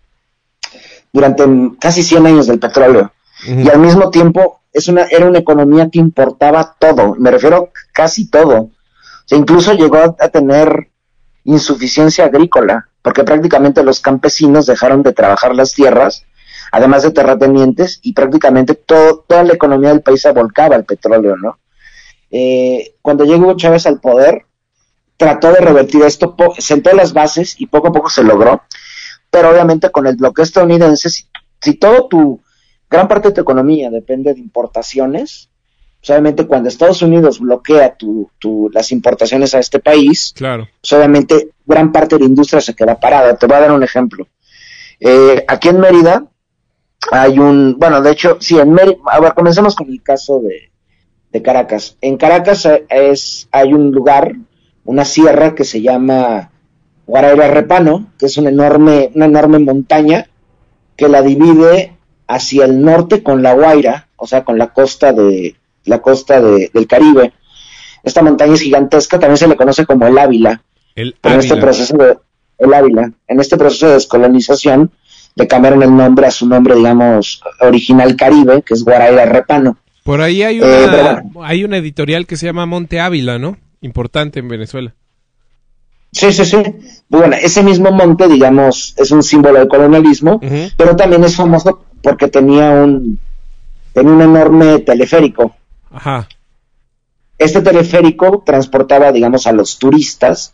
[1.12, 1.44] durante
[1.80, 3.12] casi 100 años del petróleo
[3.46, 8.30] y al mismo tiempo es una, era una economía que importaba todo, me refiero casi
[8.30, 8.62] todo.
[8.62, 8.72] O
[9.26, 10.90] sea, incluso llegó a, a tener
[11.48, 16.26] insuficiencia agrícola, porque prácticamente los campesinos dejaron de trabajar las tierras,
[16.74, 21.38] además de terratenientes, y prácticamente todo, toda la economía del país se volcaba al petróleo,
[21.38, 21.58] ¿no?
[22.30, 24.46] Eh, cuando llegó Chávez al poder,
[25.16, 28.64] trató de revertir esto, sentó las bases y poco a poco se logró,
[29.32, 31.24] pero obviamente con el bloqueo estadounidense, si,
[31.62, 32.42] si todo tu,
[32.90, 35.50] gran parte de tu economía depende de importaciones,
[36.00, 40.68] pues obviamente cuando Estados Unidos bloquea tu, tu, las importaciones a este país, Claro.
[40.82, 43.36] pues obviamente gran parte de la industria se queda parada.
[43.36, 44.28] Te voy a dar un ejemplo.
[45.00, 46.26] Eh, aquí en Mérida
[47.12, 50.72] hay un, bueno, de hecho, sí, en Mérida, a ver, comencemos con el caso de,
[51.32, 51.98] de Caracas.
[52.02, 54.34] En Caracas es, hay un lugar,
[54.86, 56.52] una sierra que se llama
[57.06, 60.28] Guaraira Repano, que es una enorme, una enorme montaña
[60.96, 61.96] que la divide
[62.28, 65.56] hacia el norte con la Guaira, o sea, con la costa de
[65.88, 67.34] la costa de- del Caribe.
[68.04, 70.62] Esta montaña es gigantesca, también se le conoce como el Ávila,
[70.96, 71.66] El pero en este Ávila.
[71.66, 72.18] proceso de
[72.60, 74.92] el Ávila, en este proceso de descolonización
[75.36, 79.78] le cambiaron el nombre a su nombre, digamos, original Caribe, que es Guaraira Repano.
[80.04, 80.88] Por ahí hay Eh, una,
[81.22, 81.44] bueno.
[81.44, 83.58] hay una editorial que se llama Monte Ávila, ¿no?
[83.82, 84.96] Importante en Venezuela.
[86.12, 86.58] Sí, sí, sí.
[87.10, 90.40] Bueno, ese mismo monte, digamos, es un símbolo del colonialismo,
[90.78, 93.20] pero también es famoso porque tenía un
[93.94, 95.56] tenía un enorme teleférico.
[95.92, 96.28] Ajá.
[97.38, 100.54] Este teleférico transportaba, digamos, a los turistas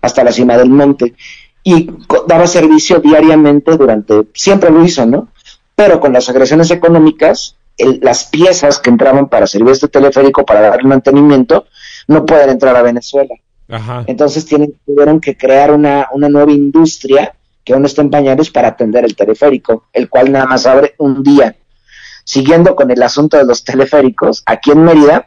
[0.00, 1.14] hasta la cima del monte
[1.64, 1.90] y
[2.28, 5.28] daba servicio diariamente durante, siempre lo hizo, ¿no?
[5.74, 10.60] Pero con las agresiones económicas, el- las piezas que entraban para servir este teleférico, para
[10.60, 11.66] dar mantenimiento,
[12.06, 13.34] no pueden entrar a Venezuela.
[13.68, 14.04] Ajá.
[14.06, 18.68] Entonces tienen, tuvieron que crear una, una nueva industria que aún está en pañales para
[18.68, 21.56] atender el teleférico, el cual nada más abre un día.
[22.34, 25.26] Siguiendo con el asunto de los teleféricos, aquí en Mérida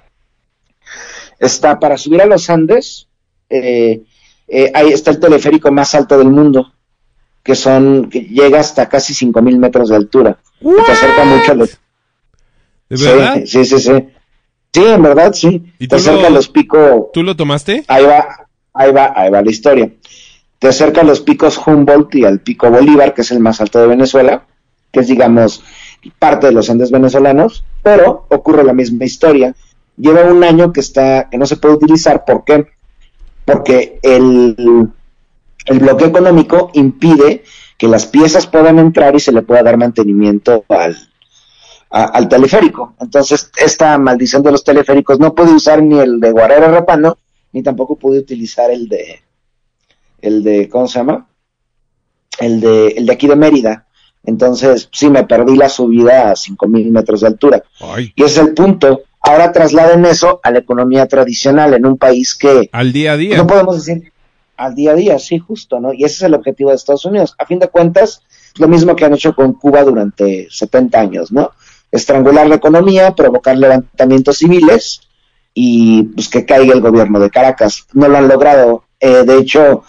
[1.38, 3.10] está para subir a los Andes,
[3.50, 4.04] eh,
[4.48, 6.72] eh, ahí está el teleférico más alto del mundo,
[7.44, 10.38] que son que llega hasta casi 5000 metros de altura.
[10.62, 11.78] Te acerca mucho a los
[12.88, 13.36] ¿De sí, verdad?
[13.46, 13.92] Sí, sí, sí.
[14.74, 15.74] Sí, en verdad, sí.
[15.80, 17.84] ¿Y Te acerca lo- a los picos ¿Tú lo tomaste?
[17.90, 19.92] ahí va, ahí va, ahí va la historia.
[20.58, 23.82] Te acerca a los picos Humboldt y al pico Bolívar, que es el más alto
[23.82, 24.46] de Venezuela,
[24.94, 25.64] que es, digamos,
[26.12, 29.56] parte de los Andes venezolanos, pero ocurre la misma historia.
[29.98, 32.68] Lleva un año que está, que no se puede utilizar, ¿por qué?
[33.46, 34.90] Porque el,
[35.66, 37.44] el bloqueo económico impide
[37.78, 40.98] que las piezas puedan entrar y se le pueda dar mantenimiento al,
[41.90, 42.96] al teleférico.
[43.00, 47.18] Entonces, esta maldición de los teleféricos no pude usar ni el de Guarera Rapano,
[47.52, 49.22] ni tampoco pude utilizar el de,
[50.22, 51.28] el de, ¿cómo se llama?
[52.40, 53.88] El de, el de aquí de Mérida.
[54.26, 57.64] Entonces, sí, me perdí la subida a 5.000 metros de altura.
[57.82, 58.14] Ay.
[58.16, 59.02] Y ese es el punto.
[59.22, 63.38] Ahora trasladen eso a la economía tradicional en un país que Al día a día.
[63.38, 64.14] no podemos decir
[64.58, 65.94] al día a día, sí, justo, ¿no?
[65.94, 67.36] Y ese es el objetivo de Estados Unidos.
[67.38, 68.22] A fin de cuentas,
[68.58, 71.52] lo mismo que han hecho con Cuba durante 70 años, ¿no?
[71.92, 75.02] Estrangular la economía, provocar levantamientos civiles
[75.54, 77.86] y pues que caiga el gobierno de Caracas.
[77.94, 78.86] No lo han logrado.
[79.00, 79.84] Eh, de hecho,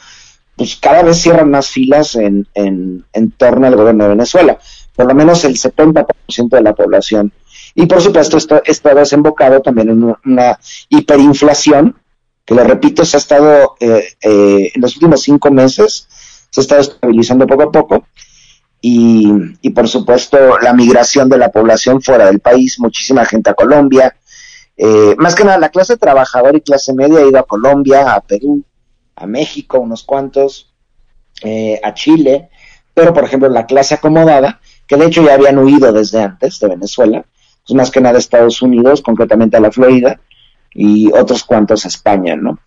[0.56, 4.58] pues cada vez cierran más filas en, en, torno al gobierno de Venezuela.
[4.94, 7.32] Por lo menos el 70% de la población.
[7.74, 11.96] Y por supuesto, esto está desembocado también en una, una hiperinflación,
[12.44, 16.06] que lo repito, se ha estado eh, eh, en los últimos cinco meses,
[16.50, 18.06] se ha estado estabilizando poco a poco.
[18.80, 23.54] Y, y por supuesto, la migración de la población fuera del país, muchísima gente a
[23.54, 24.14] Colombia.
[24.76, 28.20] Eh, más que nada, la clase trabajadora y clase media ha ido a Colombia, a
[28.20, 28.62] Perú,
[29.16, 30.72] a México, unos cuantos,
[31.42, 32.48] eh, a Chile,
[32.94, 36.68] pero por ejemplo la clase acomodada, que de hecho ya habían huido desde antes de
[36.68, 37.24] Venezuela,
[37.66, 40.20] pues más que nada a Estados Unidos, concretamente a la Florida,
[40.74, 42.58] y otros cuantos a España, ¿no?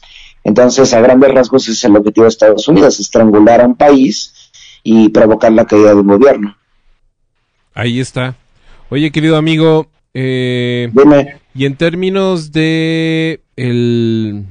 [0.43, 4.33] Entonces, a grandes rasgos, ese es el objetivo de Estados Unidos, estrangular a un país
[4.81, 6.57] y provocar la caída de un gobierno.
[7.73, 8.35] Ahí está.
[8.89, 14.45] Oye, querido amigo, eh, Dime, y en términos de el,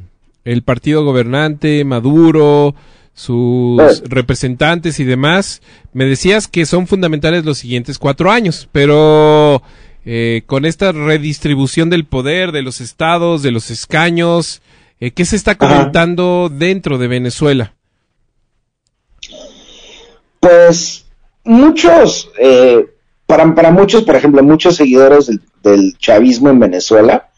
[0.46, 2.74] el partido gobernante, Maduro,
[3.12, 4.02] sus Eh.
[4.04, 5.60] representantes y demás,
[5.92, 9.62] me decías que son fundamentales los siguientes cuatro años, pero
[10.04, 14.62] eh, con esta redistribución del poder, de los estados, de los escaños,
[15.00, 17.74] eh, ¿qué se está comentando dentro de Venezuela?
[20.40, 21.06] Pues
[21.44, 22.86] muchos, eh,
[23.26, 27.30] para, para muchos, por ejemplo, muchos seguidores del, del chavismo en Venezuela,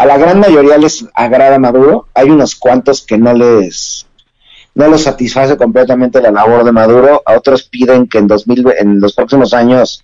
[0.00, 4.06] a la gran mayoría les agrada Maduro, hay unos cuantos que no les
[4.74, 8.98] no los satisface completamente la labor de Maduro, a otros piden que en 2000 en
[8.98, 10.02] los próximos años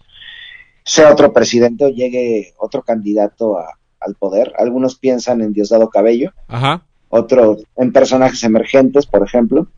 [0.84, 4.52] sea otro presidente o llegue otro candidato a, al poder.
[4.58, 6.82] Algunos piensan en Diosdado Cabello, Ajá.
[7.08, 9.68] otros en personajes emergentes, por ejemplo.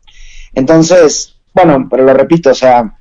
[0.53, 2.97] Entonces, bueno, pero lo repito, o sea,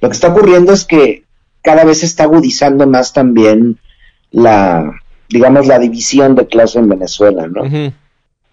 [0.00, 1.26] lo que está ocurriendo es que
[1.62, 3.78] cada vez se está agudizando más también
[4.32, 7.62] la, digamos, la división de clase en Venezuela, ¿no?
[7.64, 7.92] Ujú.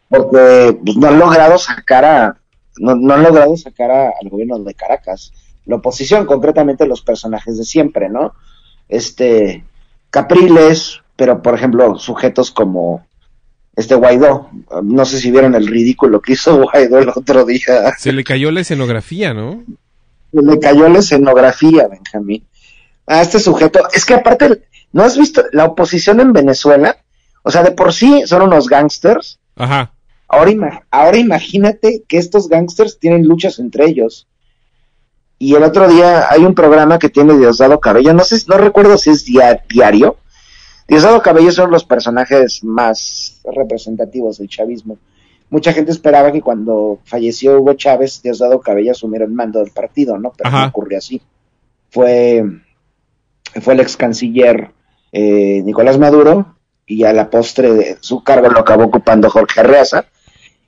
[0.10, 2.38] Porque pues, no han logrado sacar a,
[2.78, 5.32] no, no han logrado sacar a- al gobierno de Caracas.
[5.66, 8.34] La oposición, concretamente los personajes de siempre, ¿no?
[8.88, 9.64] Este,
[10.10, 13.06] Capriles, pero por ejemplo, sujetos como
[13.76, 14.50] este Guaidó.
[14.84, 17.94] No sé si vieron el ridículo que hizo Guaidó el otro día.
[17.98, 19.64] Se le cayó la escenografía, ¿no?
[20.32, 22.46] Le cayó la escenografía, Benjamín.
[23.08, 26.98] A este sujeto, es que aparte, ¿no has visto la oposición en Venezuela?
[27.44, 29.40] O sea, de por sí son unos gangsters.
[29.56, 29.92] Ajá.
[30.28, 34.28] Ahora, ima- ahora imagínate que estos gangsters tienen luchas entre ellos.
[35.38, 38.98] Y el otro día hay un programa que tiene Diosdado Cabello, no sé, no recuerdo
[38.98, 40.18] si es dia- diario.
[40.88, 44.98] Diosdado Cabello son los personajes más representativos del chavismo.
[45.50, 50.18] Mucha gente esperaba que cuando falleció Hugo Chávez, Diosdado Cabello asumiera el mando del partido,
[50.18, 50.32] ¿no?
[50.36, 50.62] Pero Ajá.
[50.62, 51.22] no ocurrió así.
[51.92, 52.44] Fue,
[53.62, 54.72] fue el ex canciller
[55.18, 60.06] eh, Nicolás Maduro y a la postre de su cargo lo acabó ocupando Jorge Arreaza.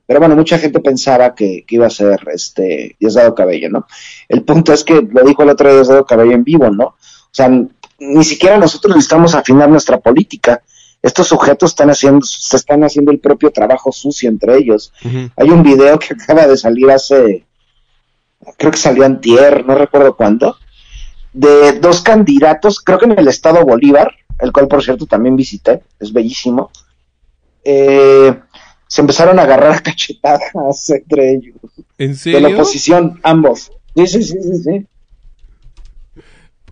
[0.06, 3.88] Pero bueno, mucha gente pensaba que, que iba a ser este Diosdado Cabello, ¿no?
[4.30, 6.86] El punto es que lo dijo el otro Diosdado Cabello en vivo, ¿no?
[6.86, 10.62] O sea, ni siquiera nosotros necesitamos afinar nuestra política.
[11.02, 14.94] Estos sujetos están haciendo, se están haciendo el propio trabajo sucio entre ellos.
[15.36, 17.46] Hay un video que acaba de salir hace,
[18.58, 20.56] creo que salió antier, no recuerdo cuándo,
[21.34, 25.82] de dos candidatos, creo que en el estado Bolívar, el cual por cierto también visité,
[26.00, 26.72] es bellísimo,
[27.64, 28.34] eh,
[28.88, 31.56] se empezaron a agarrar a cachetadas entre ellos,
[31.98, 32.18] ¿En de la
[32.50, 32.56] serio?
[32.56, 33.72] oposición, ambos.
[33.96, 34.86] Sí, sí, sí, sí, sí.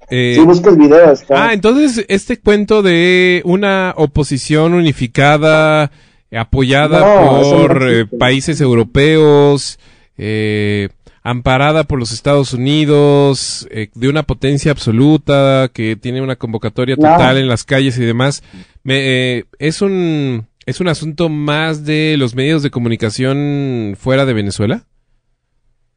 [0.10, 1.12] Eh, Sí, busca el video.
[1.12, 5.92] está- Ah, entonces este cuento de una oposición unificada,
[6.32, 9.80] apoyada No, eso no por eh, países europeos,
[10.18, 10.90] eh,
[11.26, 17.10] amparada por los Estados Unidos, eh, de una potencia absoluta, que tiene una convocatoria No.
[17.10, 18.44] total en las calles y demás,
[18.84, 24.34] me, eh, es un es un asunto más de los medios de comunicación fuera de
[24.34, 24.84] Venezuela.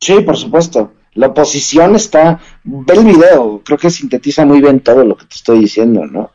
[0.00, 0.92] Sí, por supuesto.
[1.12, 2.40] La oposición está.
[2.64, 6.30] Ve el video, creo que sintetiza muy bien todo lo que te estoy diciendo, ¿no?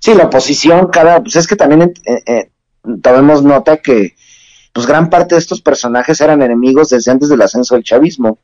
[0.00, 1.22] Sí, la oposición, cada.
[1.22, 2.50] Pues es que también eh, eh,
[3.02, 4.14] tomemos nota que.
[4.74, 8.40] Pues gran parte de estos personajes eran enemigos desde antes del ascenso del chavismo.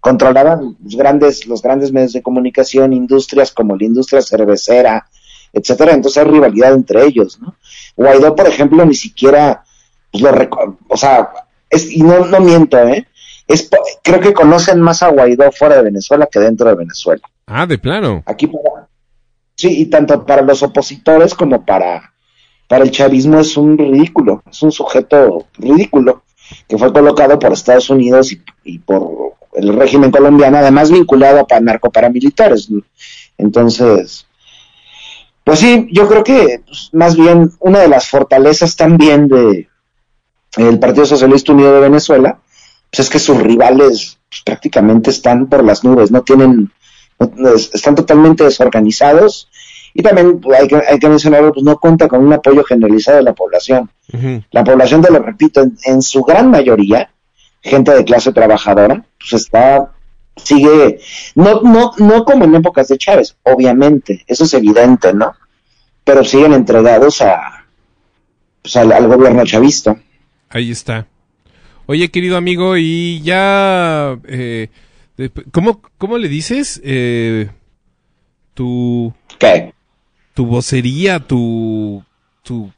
[0.00, 5.06] Controlaban los grandes, los grandes medios de comunicación, industrias como la industria cervecera,
[5.52, 5.92] etcétera.
[5.92, 7.54] Entonces hay rivalidad entre ellos, ¿no?
[7.94, 9.62] Guaidó, por ejemplo, ni siquiera.
[10.10, 11.30] Pues lo o sea,
[11.68, 13.06] es, y no, no miento, ¿eh?
[13.46, 13.70] Es,
[14.02, 17.22] creo que conocen más a Guaidó fuera de Venezuela que dentro de Venezuela.
[17.46, 18.24] Ah, de plano.
[18.26, 18.88] Aquí para,
[19.54, 22.12] sí, y tanto para los opositores como para,
[22.70, 26.22] para el chavismo es un ridículo, es un sujeto ridículo
[26.68, 28.30] que fue colocado por Estados Unidos
[28.64, 32.68] y, por el régimen colombiano, además vinculado a narcoparamilitares.
[33.36, 34.24] Entonces,
[35.42, 39.68] pues sí, yo creo que pues, más bien una de las fortalezas también de
[40.56, 42.38] el Partido Socialista Unido de Venezuela,
[42.88, 46.70] pues es que sus rivales pues, prácticamente están por las nubes, no tienen,
[47.18, 49.48] no- es- están totalmente desorganizados
[49.94, 53.24] y también hay que, hay que mencionarlo, pues no cuenta con un apoyo generalizado de
[53.24, 53.90] la población.
[54.50, 57.10] La población, te lo repito, en, en su gran mayoría,
[57.62, 59.92] gente de clase trabajadora, pues está,
[60.36, 61.00] sigue,
[61.34, 65.34] no, no, no como en épocas de Chávez, obviamente, eso es evidente, ¿no?
[66.04, 67.66] Pero siguen entregados a,
[68.62, 69.96] pues, al, al gobierno chavista.
[70.48, 71.06] Ahí está.
[71.86, 74.16] Oye, querido amigo, y ya...
[74.26, 74.68] eh,
[75.52, 76.80] ¿cómo, ¿Cómo le dices?
[76.84, 77.50] Eh,
[78.54, 79.74] tu, ¿Qué?
[80.34, 82.02] Tu vocería, tu,
[82.42, 82.70] tu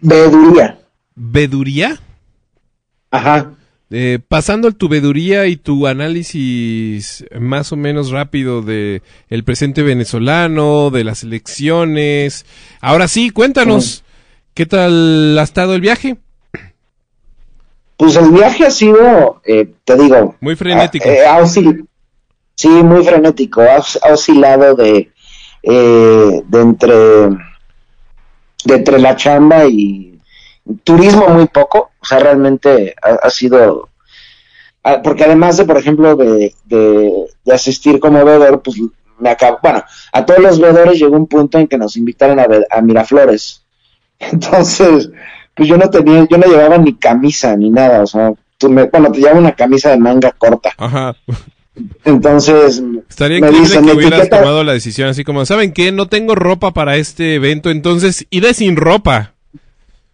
[0.00, 0.78] Veeduría.
[1.14, 1.98] veduría.
[3.10, 3.52] Ajá.
[3.94, 9.82] Eh, pasando a tu veduría y tu análisis más o menos rápido de el presente
[9.82, 12.46] venezolano, de las elecciones.
[12.80, 14.02] Ahora sí, cuéntanos,
[14.54, 16.16] ¿qué tal ha estado el viaje?
[17.98, 21.08] Pues el viaje ha sido, eh, te digo, Muy frenético.
[21.08, 23.60] ha- eh, ha sí, muy frenético.
[23.60, 25.11] Ha oscilado de
[25.62, 26.94] eh, de entre
[28.64, 30.18] de entre la chamba y
[30.84, 33.88] turismo muy poco, o sea, realmente ha, sido
[34.84, 38.76] ah, porque además de, por ejemplo, de, de, asistir como veedor, pues
[39.18, 39.82] me acabo, bueno,
[40.12, 43.64] a todos los veedores llegó un punto en que nos invitaron a, a Miraflores.
[44.18, 45.10] Entonces,
[45.54, 49.10] pues yo no tenía, yo no llevaba ni camisa ni nada, o sea, tú bueno,
[49.10, 50.72] te llevaba una camisa de manga corta.
[50.78, 51.16] Ajá.
[52.04, 55.90] Entonces, Estaría me increíble dicen, que hubieras "Etiqueta- tomado la decisión así como, ¿saben qué?
[55.92, 59.34] No tengo ropa para este evento, entonces iré sin ropa.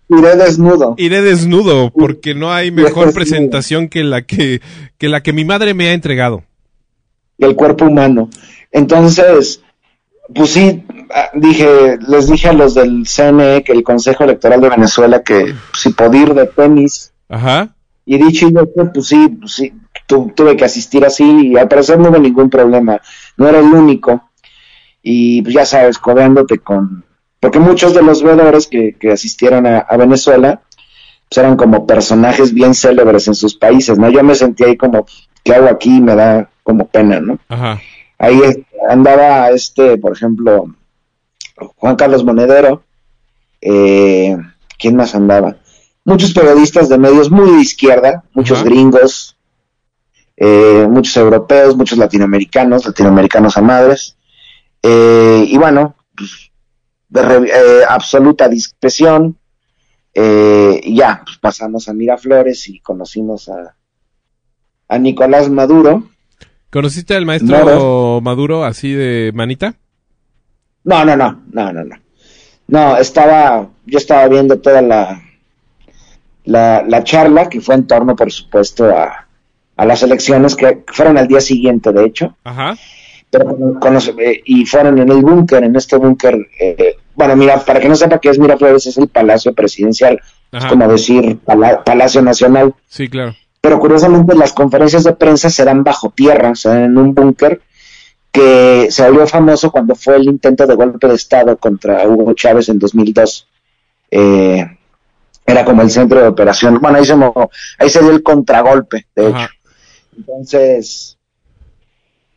[0.09, 0.95] iré desnudo.
[0.97, 4.61] Iré desnudo porque no hay mejor presentación que la que,
[4.97, 6.45] que la que mi madre me ha entregado.
[7.37, 8.31] del cuerpo humano.
[8.73, 9.63] Entonces,
[10.35, 10.83] pues sí,
[11.15, 15.55] ah, dije, les dije a los del CNE, que el Consejo Electoral de Venezuela, que
[15.75, 17.75] si podía ir de tenis, Ajá.
[18.05, 19.73] y dicho y hecho, pues sí, pues sí,
[20.09, 23.01] tu- tuve que asistir así, y al parecer no hubo ningún problema,
[23.37, 24.31] no era el único,
[25.03, 27.05] y pues ya sabes, codeándote con,
[27.39, 30.63] porque muchos de los veedores que, que asistieron a, a Venezuela,
[31.29, 34.11] pues eran como personajes bien célebres en sus países, ¿no?
[34.11, 35.07] Yo me sentí ahí como,
[35.45, 36.01] ¿qué hago aquí?
[36.01, 37.39] Me da como pena, ¿no?
[37.49, 37.79] Ajá.
[38.19, 40.75] Ahí eh, andaba este, por ejemplo,
[41.77, 42.83] Juan Carlos Monedero.
[43.61, 44.37] Eh,
[44.79, 45.57] ¿Quién más andaba?
[46.05, 48.69] Muchos periodistas de medios muy de izquierda, muchos Ajá.
[48.69, 49.37] gringos,
[50.41, 54.17] eh, muchos europeos, muchos latinoamericanos, latinoamericanos a madres.
[54.83, 56.51] Eh, y bueno, pues,
[57.09, 59.37] de re- eh, absoluta discreción.
[60.15, 63.75] Eh, y ya, pues, pasamos a Miraflores y conocimos a,
[64.89, 66.09] a Nicolás Maduro.
[66.71, 69.75] ¿Conociste al maestro Maduro así de manita?
[70.85, 71.97] No, no, no, no, no, no.
[72.67, 75.23] No, estaba, yo estaba viendo toda la,
[76.45, 79.28] la, la charla que fue en torno, por supuesto, a,
[79.79, 82.77] a las elecciones que fueron al día siguiente, de hecho, Ajá.
[83.31, 87.35] pero con- con los- eh, y fueron en el búnker, en este búnker, eh, bueno,
[87.37, 90.21] mira, para que no sepa qué es Miraflores, es el Palacio Presidencial,
[90.53, 93.35] es como decir Pala- Palacio Nacional, Sí, claro.
[93.61, 97.61] pero curiosamente las conferencias de prensa se dan bajo tierra, o sea, en un búnker
[98.33, 102.69] que se volvió famoso cuando fue el intento de golpe de Estado contra Hugo Chávez
[102.69, 103.47] en 2002.
[104.11, 104.65] Eh,
[105.47, 106.79] era como el centro de operación.
[106.81, 107.15] Bueno, ahí se,
[107.79, 109.45] ahí se dio el contragolpe, de Ajá.
[109.45, 109.53] hecho.
[110.19, 111.17] Entonces,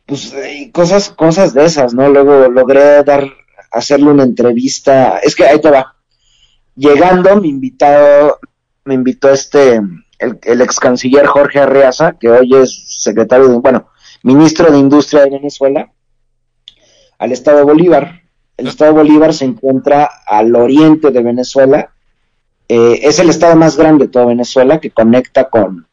[0.06, 0.32] pues
[0.72, 2.08] cosas, cosas de esas, ¿no?
[2.08, 3.28] Luego logré dar,
[3.72, 5.18] hacerle una entrevista.
[5.18, 5.96] Es que ahí te va.
[6.76, 8.38] Llegando, me invitado,
[8.84, 9.80] me invitó este,
[10.18, 13.88] el, ex canciller Jorge Arreaza, que hoy es secretario de, bueno,
[14.22, 15.92] ministro de Industria de Venezuela,
[17.18, 18.22] al estado Bolívar.
[18.56, 21.92] El estado Bolívar se encuentra al oriente de Venezuela.
[22.68, 25.88] Eh, es el estado más grande de toda Venezuela que conecta con,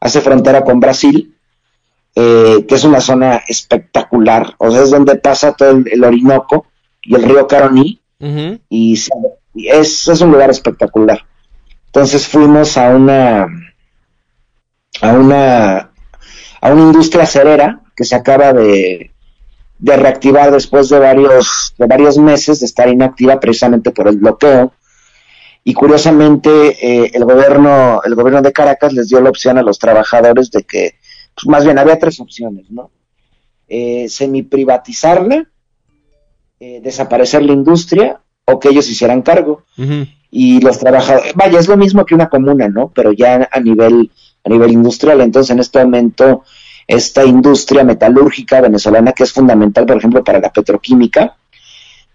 [0.00, 1.36] hace frontera con Brasil,
[2.14, 4.54] eh, que es una zona espectacular.
[4.58, 6.66] O sea, es donde pasa todo el, el Orinoco
[7.02, 8.58] y el río Caroní Ujú.
[8.68, 9.12] y se-
[9.54, 11.24] y es, es un lugar espectacular.
[11.86, 13.46] Entonces fuimos a una
[15.02, 15.90] a una
[16.60, 19.10] a una industria cerera que se acaba de,
[19.78, 24.72] de reactivar después de varios de varios meses de estar inactiva precisamente por el bloqueo
[25.62, 26.50] y curiosamente
[27.04, 30.62] eh, el gobierno el gobierno de Caracas les dio la opción a los trabajadores de
[30.62, 30.94] que
[31.34, 32.90] pues, más bien había tres opciones no
[33.72, 35.46] eh, semi-privatizarla,
[36.58, 39.64] eh, desaparecer la industria o que ellos hicieran cargo.
[40.28, 42.90] Y los trabajadores, vaya, es lo mismo que una comuna, ¿no?
[42.92, 44.10] Pero ya a nivel,
[44.44, 45.20] a nivel industrial.
[45.20, 46.42] Entonces, en este momento,
[46.88, 51.36] esta industria metalúrgica venezolana, que es fundamental, por ejemplo, para la petroquímica,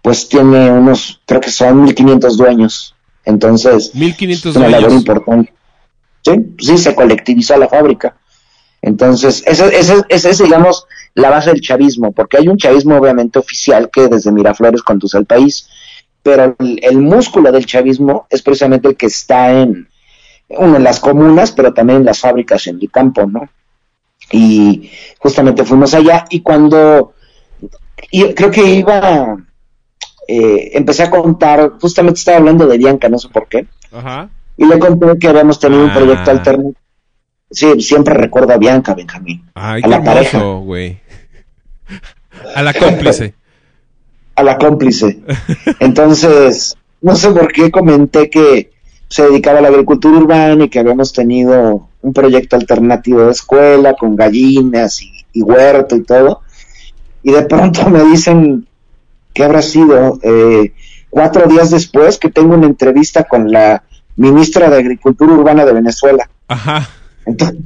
[0.02, 2.94] pues tiene unos, creo que son 1.500 dueños.
[3.26, 5.52] Entonces, 1500 es una labor importante.
[6.22, 8.16] Sí, sí, se colectivizó la fábrica.
[8.80, 13.38] Entonces, esa ese, ese es, digamos, la base del chavismo, porque hay un chavismo obviamente
[13.38, 15.68] oficial que desde Miraflores conduce al país,
[16.22, 19.88] pero el, el músculo del chavismo es precisamente el que está en,
[20.48, 23.48] uno, en las comunas, pero también en las fábricas en el campo, ¿no?
[24.30, 27.14] Y justamente fuimos allá y cuando,
[28.10, 29.36] y creo que iba,
[30.28, 34.28] eh, empecé a contar, justamente estaba hablando de Bianca, no sé por qué, Ajá.
[34.56, 35.94] y le conté que habíamos tenido un Ah.
[35.94, 36.74] proyecto alternativo.
[37.50, 39.42] Sí, siempre recuerdo a Bianca, Benjamín.
[39.54, 40.38] Ay, A la pareja.
[40.42, 40.98] güey.
[42.54, 43.34] A la cómplice.
[44.34, 45.20] a la cómplice.
[45.80, 48.72] Entonces, no sé por qué comenté que
[49.08, 53.94] se dedicaba a la agricultura urbana y que habíamos tenido un proyecto alternativo de escuela
[53.94, 56.40] con gallinas y, y huerto y todo.
[57.22, 58.66] Y de pronto me dicen
[59.36, 60.72] que habrá sido eh,
[61.10, 63.82] cuatro días después que tengo una entrevista con la
[64.16, 66.30] ministra de Agricultura Urbana de Venezuela.
[66.48, 66.88] Ajá.
[67.26, 67.58] Entonces,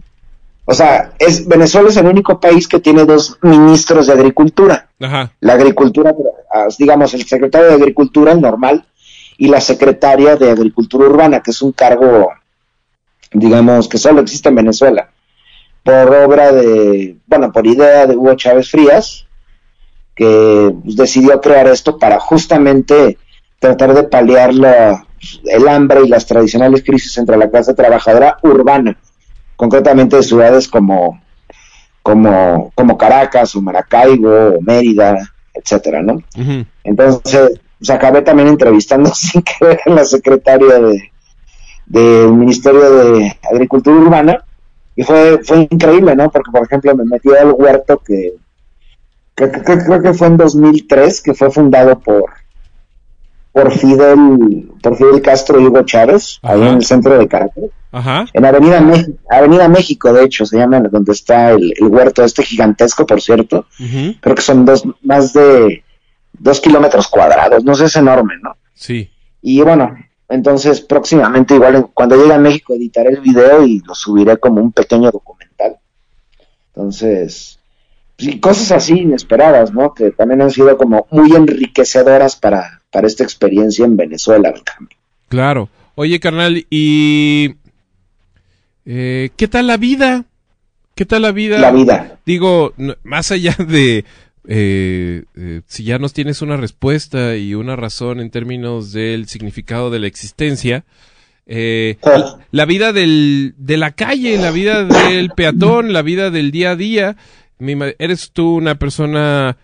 [0.65, 4.89] o sea, es Venezuela es el único país que tiene dos ministros de agricultura.
[4.99, 5.33] Ajá.
[5.39, 6.13] La agricultura,
[6.53, 8.85] ah, digamos, el secretario de agricultura, el normal,
[9.39, 12.33] y la secretaria de agricultura urbana, que es un cargo,
[13.33, 15.09] digamos, que solo existe en Venezuela,
[15.85, 19.29] por obra de, bueno, por idea de Hugo Chávez Frías,
[20.21, 23.17] que pues, decidió crear esto para justamente
[23.59, 25.07] tratar de paliar la,
[25.47, 28.99] el hambre y las tradicionales crisis entre la clase trabajadora urbana,
[29.57, 31.23] concretamente de ciudades como,
[32.03, 35.17] como, como Caracas o Maracaibo o Mérida,
[35.55, 36.23] etcétera, ¿no?
[36.85, 41.11] Entonces, pues, acabé también entrevistando sin querer a la secretaria de
[41.87, 44.45] del Ministerio de Agricultura Urbana
[44.95, 46.31] y fue fue increíble, ¿no?
[46.31, 48.35] Porque por ejemplo me metí al huerto que
[49.35, 52.25] creo que fue en 2003 que fue fundado por
[53.53, 56.71] por Fidel por Fidel Castro y Hugo Chávez ahí Ajá.
[56.71, 58.27] en el centro de Caracas Ajá.
[58.33, 62.43] en Avenida México, Avenida México de hecho se llama donde está el, el huerto este
[62.45, 64.15] gigantesco por cierto Ujú.
[64.21, 65.83] creo que son dos más de
[66.39, 69.11] dos kilómetros cuadrados no sé es enorme no Sí.
[69.43, 69.95] y bueno
[70.29, 74.71] entonces próximamente igual cuando llegue a México editaré el video y lo subiré como un
[74.73, 75.77] pequeño documental
[76.73, 77.59] entonces
[78.21, 83.25] sí, cosas así inesperadas no que también han sido como muy enriquecedoras para para esta
[83.25, 84.91] experiencia en Venezuela Benjamín.
[85.29, 85.69] Claro.
[85.95, 87.55] Oye, carnal, ¿y
[88.85, 90.25] eh, qué tal la vida?
[90.95, 91.59] ¿Qué tal la vida?
[91.59, 94.05] la vida Digo, más allá de
[94.49, 99.91] eh, eh, si ya nos tienes una respuesta y una razón en términos del significado
[99.91, 100.85] de la existencia,
[101.47, 102.39] eh, Ah.
[102.51, 106.77] la vida del, de la calle, la vida del peatón, la vida del día a
[106.77, 107.17] día.
[107.99, 109.59] Eres tú una persona,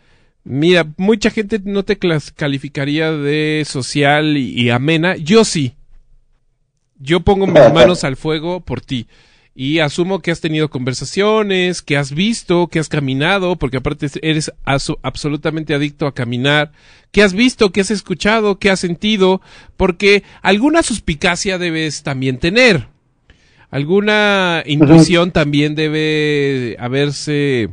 [0.45, 5.17] mira, mucha gente no te calificaría de social y, y amena.
[5.17, 5.75] Yo sí.
[6.99, 9.07] Yo pongo mis manos al fuego por ti.
[9.59, 14.53] Y asumo que has tenido conversaciones, que has visto, que has caminado, porque aparte eres
[15.03, 16.73] absolutamente adicto a caminar,
[17.11, 19.41] que has visto, que has escuchado, que has sentido,
[19.79, 22.89] porque alguna suspicacia debes también tener.
[23.71, 27.71] Alguna intuición también debe haberse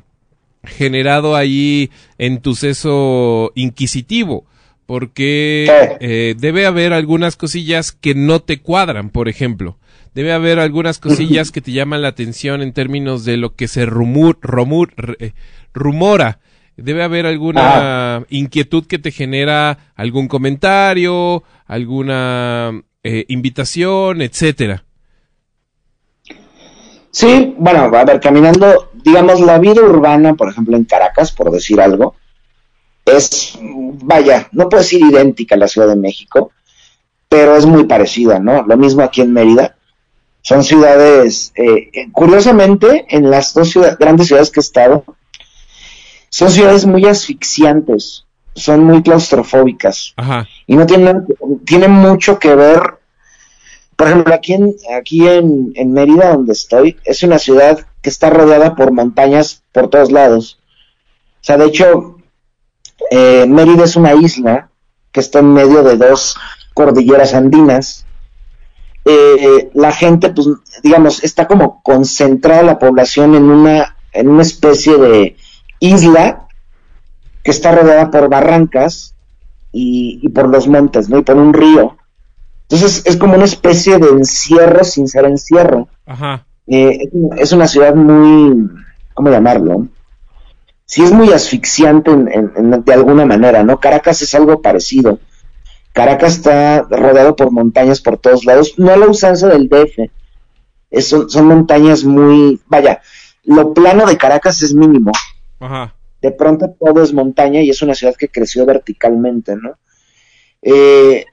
[0.64, 4.45] generado ahí en tu seso inquisitivo,
[4.86, 5.66] porque
[5.99, 9.78] eh, debe haber algunas cosillas que no te cuadran, por ejemplo.
[10.14, 13.86] Debe haber algunas cosillas que te llaman la atención en términos de lo que se
[13.86, 15.34] rumur, rumur- eh,
[15.74, 16.39] rumora.
[16.78, 24.84] Debe haber alguna inquietud que te genera algún comentario, alguna eh, invitación, etcétera.
[27.14, 31.80] Sí, bueno, a ver, caminando, digamos, la vida urbana, por ejemplo, en Caracas, por decir
[31.80, 32.16] algo,
[33.05, 36.51] es, vaya, no puedo decir idéntica a la Ciudad de México,
[37.30, 38.64] pero es muy parecida, ¿no?
[38.64, 39.76] Lo mismo aquí en Mérida.
[40.41, 45.05] Son ciudades, eh, eh, curiosamente, en las dos ciudad- grandes ciudades que he estado,
[46.30, 50.47] son ciudades muy asfixiantes, son muy claustrofóbicas Ajá.
[50.66, 51.26] y no tienen,
[51.64, 52.82] tienen mucho que ver.
[53.95, 58.29] Por ejemplo, aquí en, aquí en, en Mérida, donde estoy, es una ciudad que está
[58.29, 60.59] rodeada por montañas por todos lados.
[61.41, 62.17] O sea, de hecho,
[63.11, 64.69] eh, Mérida es una isla
[65.11, 66.35] que está en medio de dos
[66.73, 68.05] cordilleras andinas.
[69.05, 70.47] Eh, la gente, pues,
[70.81, 75.35] digamos, está como concentrada la población en una, en una especie de
[75.79, 76.47] isla
[77.43, 79.15] que está rodeada por barrancas
[79.71, 81.19] y, y por los montes, ¿no?
[81.19, 81.97] Y por un río.
[82.74, 85.88] Entonces es como una especie de encierro sin ser encierro.
[86.07, 86.45] Ajá.
[86.65, 87.07] Eh,
[87.38, 88.67] es una ciudad muy,
[89.13, 89.88] ¿cómo llamarlo?
[90.86, 93.80] Sí es muy asfixiante en- en- en- de alguna manera, ¿no?
[93.80, 95.19] Caracas es algo parecido.
[95.93, 100.09] Caracas está rodeado por montañas por todos lados, no a la usanza del DF.
[100.89, 103.01] Es- son, son montañas muy, vaya,
[103.43, 105.11] lo plano de Caracas es mínimo
[105.59, 105.93] Ajá.
[106.21, 109.74] de pronto todo es montaña y es una ciudad que creció verticalmente, ¿no?
[110.63, 111.26] Eh,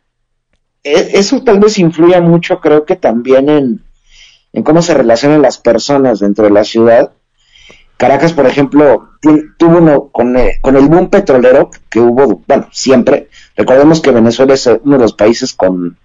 [0.85, 3.85] eso tal vez influya mucho, creo que también en,
[4.53, 7.13] en cómo se relacionan las personas dentro de la ciudad.
[7.97, 9.11] Caracas, por ejemplo,
[9.59, 13.29] tuvo uno con, eh, con el boom petrolero que hubo, bueno, siempre.
[13.57, 15.99] Recordemos que Venezuela es uno de los países con,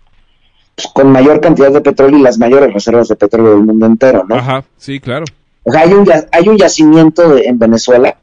[0.76, 4.26] pues, con mayor cantidad de petróleo y las mayores reservas de petróleo del mundo entero,
[4.28, 4.36] ¿no?
[4.36, 4.66] Ajá.
[4.78, 5.24] Sí, claro.
[5.64, 8.18] O sea, hay un, hay un yacimiento de- en Venezuela,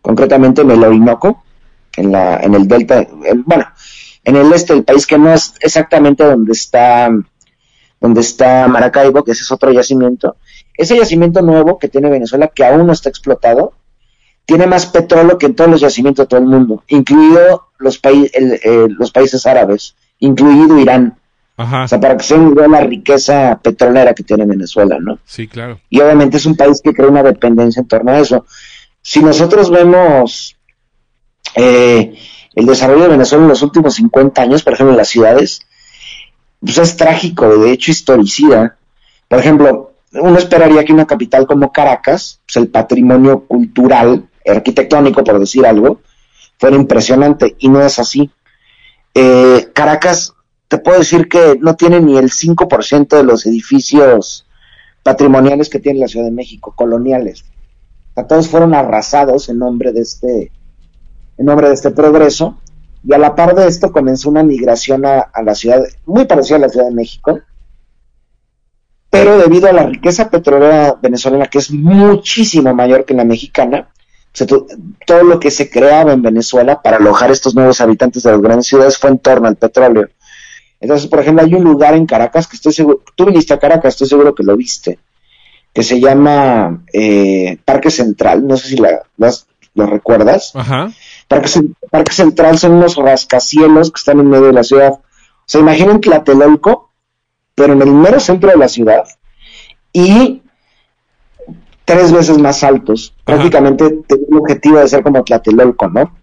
[0.00, 1.42] concretamente en el Orinoco,
[1.96, 3.66] en, la, en el delta, en- bueno,
[4.28, 7.08] en el este del país, que no es exactamente donde está,
[8.00, 10.36] donde está Maracaibo, que ese es otro yacimiento.
[10.76, 13.72] Ese yacimiento nuevo que tiene Venezuela, que aún no está explotado,
[14.44, 18.30] tiene más petróleo que en todos los yacimientos de todo el mundo, incluido los, paí-
[18.32, 21.16] el- eh, los países árabes, incluido Irán.
[21.56, 21.84] Ajá.
[21.84, 25.18] O sea, para que se den la riqueza petrolera que tiene Venezuela, ¿no?
[25.24, 25.80] Sí, claro.
[25.90, 28.46] Y obviamente es un país que crea una dependencia en torno a eso.
[29.02, 30.56] Si nosotros vemos
[31.56, 32.14] eh,
[32.58, 35.60] el desarrollo de Venezuela en los últimos 50 años, por ejemplo, en las ciudades,
[36.60, 38.76] pues es trágico, de hecho historicida.
[39.28, 45.38] Por ejemplo, uno esperaría que una capital como Caracas, pues el patrimonio cultural, arquitectónico, por
[45.38, 46.00] decir algo,
[46.58, 48.28] fuera impresionante, y no es así.
[49.14, 50.34] Eh, Caracas,
[50.66, 54.48] te puedo decir que no tiene ni el 5% de los edificios
[55.04, 57.44] patrimoniales que tiene la Ciudad de México, coloniales.
[58.28, 60.50] Todos fueron arrasados en nombre de este,
[61.38, 62.58] en nombre de este progreso,
[63.04, 66.60] y a la par de esto comenzó una migración a, la ciudad, muy parecida a
[66.60, 67.40] la Ciudad de México,
[69.08, 73.88] pero debido a la riqueza petrolera venezolana, que es muchísimo mayor que la mexicana,
[75.06, 78.66] todo lo que se creaba en Venezuela para alojar estos nuevos habitantes de las grandes
[78.66, 80.08] ciudades fue en torno al petróleo.
[80.80, 83.94] Entonces, por ejemplo, hay un lugar en Caracas que estoy seguro, tú viniste a Caracas,
[83.94, 84.98] estoy seguro que lo viste,
[85.72, 89.02] que se llama eh, Parque Central, no sé si la,
[89.74, 90.52] lo recuerdas.
[90.54, 90.92] Ajá.
[91.28, 91.48] Parque,
[91.90, 94.92] Parque Central son unos rascacielos que están en medio de la ciudad.
[94.92, 95.02] O
[95.44, 96.90] sea, imaginen Tlatelolco,
[97.54, 99.04] pero en el mero centro de la ciudad
[99.92, 100.42] y
[101.84, 103.14] tres veces más altos.
[103.16, 103.24] Ajá.
[103.24, 106.14] Prácticamente tenía el objetivo de ser como Tlatelolco, ¿no?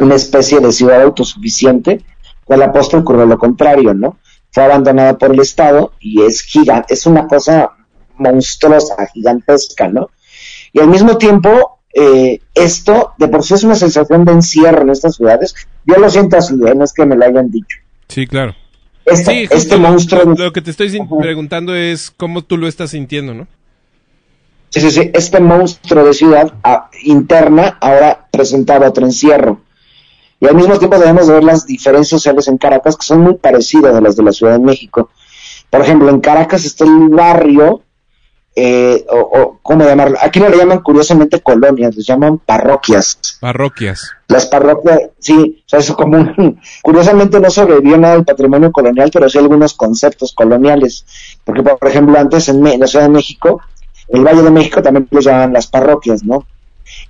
[0.00, 2.04] Una especie de ciudad autosuficiente.
[2.48, 4.18] El apóstol ocurrió lo contrario, ¿no?
[4.50, 7.70] Fue abandonada por el Estado y es gigante, es una cosa
[8.16, 10.10] monstruosa, gigantesca, ¿no?
[10.72, 14.90] Y al mismo tiempo, eh, esto de por sí es una sensación de encierro en
[14.90, 15.54] estas ciudades.
[15.86, 16.74] Yo lo siento así, ¿eh?
[16.74, 17.78] no es que me lo hayan dicho.
[18.08, 18.54] Sí, claro.
[19.06, 23.34] Este, Sí, este monstruo, Lo, que te estoy preguntando es cómo tú lo estás sintiendo,
[23.34, 23.46] ¿no?
[24.70, 26.52] sí, sí, sí, este monstruo de ciudad
[27.04, 29.60] interna ahora presentaba otro encierro.
[30.40, 33.34] Y al mismo tiempo debemos de ver las diferencias sociales en Caracas que son muy
[33.34, 35.10] parecidas a las de la Ciudad de México.
[35.70, 37.83] Por ejemplo, en Caracas está el barrio,
[38.56, 40.16] eh, o, o, ¿cómo llamarlo?
[40.22, 43.18] Aquí no le llaman curiosamente colonias, les llaman parroquias.
[43.40, 44.12] Parroquias.
[44.28, 49.10] Las parroquias, sí, o sea, es como un- curiosamente no sobrevivió nada del patrimonio colonial,
[49.12, 51.04] pero sí algunos conceptos coloniales.
[51.42, 53.60] Porque, por ejemplo, antes en, la Ciudad de México,
[54.08, 56.46] el Valle de México también los llamaban las parroquias, ¿no?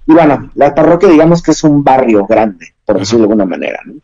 [0.07, 3.80] Y bueno, la parroquia digamos que es un barrio grande, por decirlo de alguna manera,
[3.84, 3.95] ¿no?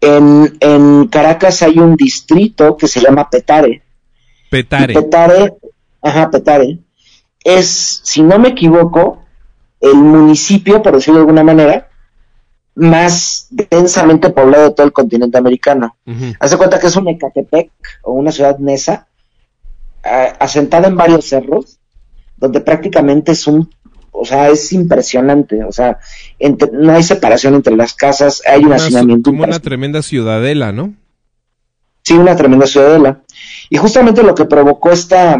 [0.00, 3.82] En, en Caracas hay un distrito que se llama Petare,
[4.52, 4.92] Petare.
[4.92, 5.54] Petare,
[6.02, 6.78] ajá, Petare,
[7.44, 9.24] es, si no me equivoco,
[9.80, 11.88] el municipio, por decirlo de alguna manera,
[12.74, 15.96] más densamente poblado de todo el continente americano.
[16.06, 16.32] Ujú.
[16.40, 17.70] Hace cuenta que es un Ecatepec
[18.02, 19.06] o una ciudad nesa,
[20.02, 21.78] asentada en varios cerros,
[22.36, 23.70] donde prácticamente es un,
[24.10, 25.98] o sea, es impresionante, o sea,
[26.38, 30.94] entre- no hay separación entre las casas, hay un hacinamiento como una tremenda ciudadela, ¿no?
[32.02, 33.20] Sí, una tremenda ciudadela.
[33.70, 35.38] Y justamente lo que provocó esta,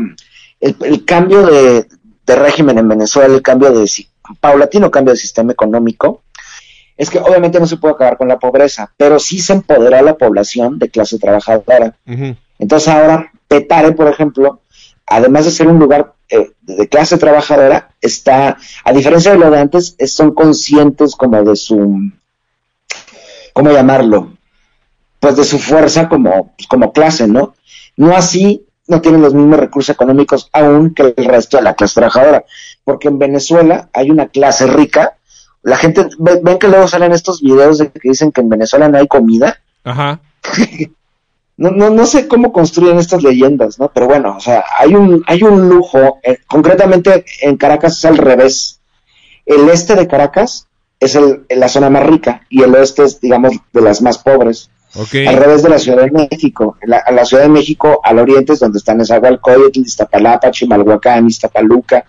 [0.63, 1.87] el, el cambio de,
[2.27, 3.87] de régimen en Venezuela, el cambio de,
[4.41, 6.23] paulatino cambio de sistema económico,
[6.97, 10.03] es que obviamente no se puede acabar con la pobreza, pero sí se empoderó a
[10.03, 11.97] la población de clase trabajadora.
[12.59, 14.61] Entonces ahora, Petare, por ejemplo,
[15.07, 19.59] además de ser un lugar eh, de clase trabajadora, está, a diferencia de lo de
[19.59, 22.11] antes, es- son conscientes como de su,
[23.53, 24.33] ¿cómo llamarlo?
[25.21, 27.55] Pues de su fuerza como, pues, como clase, ¿no?
[27.97, 31.95] No así, no tienen los mismos recursos económicos aún que el resto de la clase
[31.95, 32.45] trabajadora,
[32.85, 35.17] porque en Venezuela hay una clase rica,
[35.63, 38.89] la gente, ve- ven que luego salen estos videos de que dicen que en Venezuela
[38.89, 40.21] no hay comida, Ajá.
[41.57, 43.89] no, no, no sé cómo construyen estas leyendas, ¿no?
[43.93, 48.19] Pero bueno, o sea, hay un, hay un lujo, eh, concretamente en Caracas es al
[48.19, 48.81] revés.
[49.47, 50.67] El este de Caracas
[50.99, 54.71] es el, la zona más rica y el oeste es, digamos, de las más pobres.
[54.95, 55.15] Ok.
[55.27, 56.77] Al revés de la Ciudad de México.
[56.83, 62.05] La, a la Ciudad de México, al oriente es donde están Nezahualcóyotl, Iztapalapa, Chimalhuacán, Iztapaluca,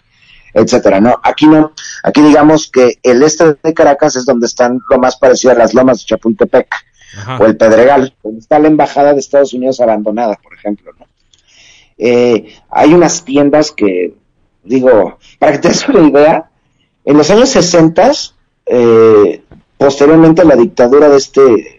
[0.54, 1.20] etcétera, ¿no?
[1.24, 1.72] Aquí no.
[2.04, 5.74] Aquí digamos que el este de Caracas es donde están lo más parecido a las
[5.74, 6.68] lomas de Chapultepec
[7.18, 7.38] Ajá.
[7.38, 11.06] o el Pedregal, donde está la embajada de Estados Unidos abandonada, por ejemplo, ¿no?
[11.98, 14.16] Eh, hay unas tiendas que,
[14.64, 16.50] digo, para que te des una idea,
[17.06, 18.12] en los años 60,
[18.66, 19.44] eh,
[19.78, 21.73] posteriormente a la dictadura de este,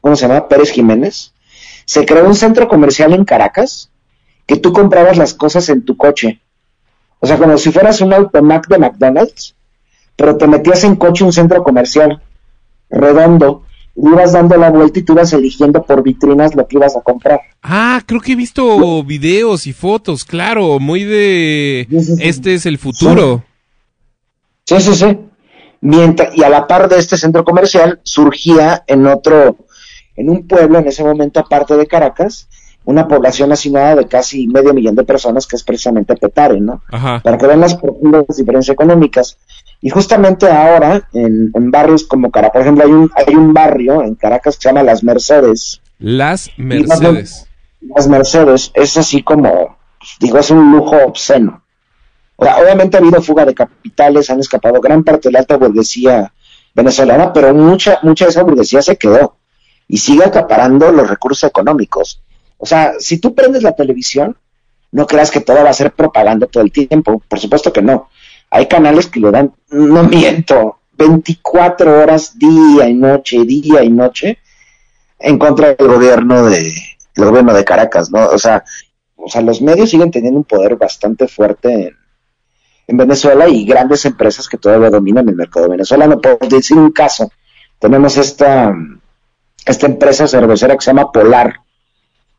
[0.00, 0.48] ¿cómo se llama?
[0.48, 1.32] Pérez Jiménez,
[1.84, 3.90] se creó un centro comercial en Caracas
[4.46, 6.40] que tú comprabas las cosas en tu coche.
[7.20, 9.54] O sea, como si fueras un automac de McDonald's,
[10.16, 12.22] pero te metías en coche un centro comercial
[12.90, 13.64] redondo,
[13.96, 17.00] y ibas dando la vuelta y tú ibas eligiendo por vitrinas lo que ibas a
[17.00, 17.40] comprar.
[17.62, 22.22] Ah, creo que he visto videos y fotos, claro, muy de Sí, sí, sí.
[22.22, 23.42] este es el futuro.
[24.66, 25.18] Sí, sí, sí.
[25.80, 29.56] Mientras, y a la par de este centro comercial surgía en otro,
[30.16, 32.48] en un pueblo en ese momento aparte de Caracas,
[32.86, 36.82] una población asignada de casi medio millón de personas, que es precisamente Petare, ¿no?
[36.90, 37.20] Ajá.
[37.22, 39.38] Para que vean las profundas diferencias económicas.
[39.82, 44.02] Y justamente ahora, en, en barrios como Caracas, por ejemplo, hay un, hay un barrio
[44.02, 45.82] en Caracas que se llama Las Mercedes.
[45.98, 47.48] Las Mercedes.
[47.80, 51.62] Las Mercedes es así como, pues, digo, es un lujo obsceno.
[52.36, 55.56] O sea, obviamente ha habido fuga de capitales, han escapado gran parte de la alta
[55.56, 56.32] burguesía
[56.74, 59.36] venezolana, pero mucha, mucha de esa burguesía se quedó
[59.88, 62.22] y sigue acaparando los recursos económicos.
[62.58, 64.36] O sea, si tú prendes la televisión,
[64.92, 67.22] no creas que todo va a ser propaganda todo el tiempo.
[67.28, 68.08] Por supuesto que no.
[68.50, 74.38] Hay canales que le dan, no miento, 24 horas día y noche, día y noche,
[75.18, 76.72] en contra del gobierno de,
[77.14, 78.26] el gobierno de Caracas, ¿no?
[78.26, 78.64] O sea,
[79.16, 81.96] o sea, los medios siguen teniendo un poder bastante fuerte en,
[82.86, 86.20] en Venezuela y grandes empresas que todavía dominan el mercado venezolano.
[86.20, 87.30] Por decir un caso,
[87.78, 88.72] tenemos esta,
[89.66, 91.60] esta empresa cervecera que se llama Polar.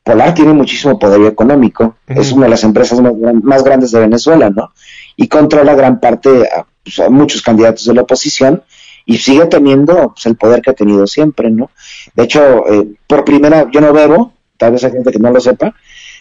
[0.04, 4.00] Polar tiene muchísimo poder económico, es una de las empresas más, gran- más grandes de
[4.00, 4.72] Venezuela, ¿no?
[5.18, 8.64] Y controla gran parte, a, pues, a muchos candidatos de la oposición
[9.06, 11.72] y sigue teniendo pues, el poder que ha tenido siempre, ¿no?
[12.16, 15.42] De hecho, eh, por primera, yo no bebo, tal vez hay gente que no lo
[15.42, 15.76] sepa,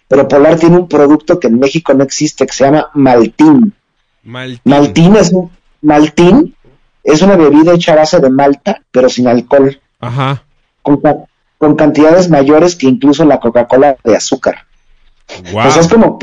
[0.09, 3.73] pero Polar tiene un producto que en México no existe, que se llama Maltín.
[4.25, 4.61] Maltín.
[4.65, 5.51] Maltín es un,
[5.83, 6.57] Maltín
[7.05, 10.43] es una bebida hecha a base de malta, pero sin alcohol, Ajá.
[10.87, 11.25] Con, ca-
[11.59, 14.67] con cantidades mayores que incluso la Coca-Cola de azúcar.
[15.53, 15.67] Wow.
[15.67, 16.19] Es como,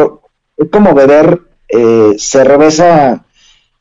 [0.55, 3.25] es como beber eh, cerveza,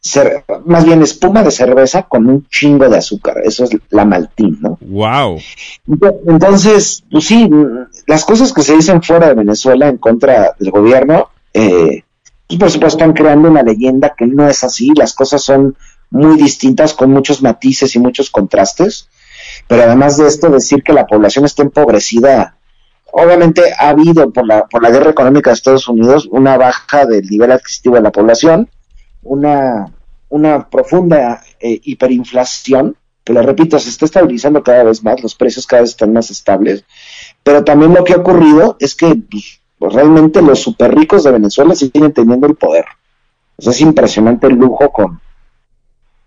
[0.03, 3.37] cer- más bien espuma de cerveza con un chingo de azúcar.
[3.45, 4.77] Eso es la Maltín, ¿no?
[4.81, 5.39] Wow.
[6.27, 7.49] Entonces, pues sí,
[8.09, 12.03] las cosas que se dicen fuera de Venezuela en contra del gobierno, eh,
[12.49, 15.77] pues por supuesto están creando una leyenda que no es así, las cosas son
[16.11, 19.09] muy distintas con muchos matices y muchos contrastes,
[19.67, 22.57] pero además de esto decir que la población está empobrecida,
[23.13, 27.29] obviamente ha habido por la, por la guerra económica de Estados Unidos una baja del
[27.29, 28.69] nivel adquisitivo de la población,
[29.23, 29.93] una,
[30.29, 35.67] una profunda eh, hiperinflación, que lo repito, se está estabilizando cada vez más, los precios
[35.67, 36.85] cada vez están más estables,
[37.43, 41.33] pero también lo que ha ocurrido es que pues, pues, realmente los super ricos de
[41.33, 42.87] Venezuela siguen teniendo el poder.
[43.59, 45.21] Es impresionante el lujo con,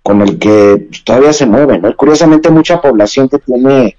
[0.05, 1.95] con el que todavía se mueve, ¿no?
[1.95, 3.97] Curiosamente mucha población que tiene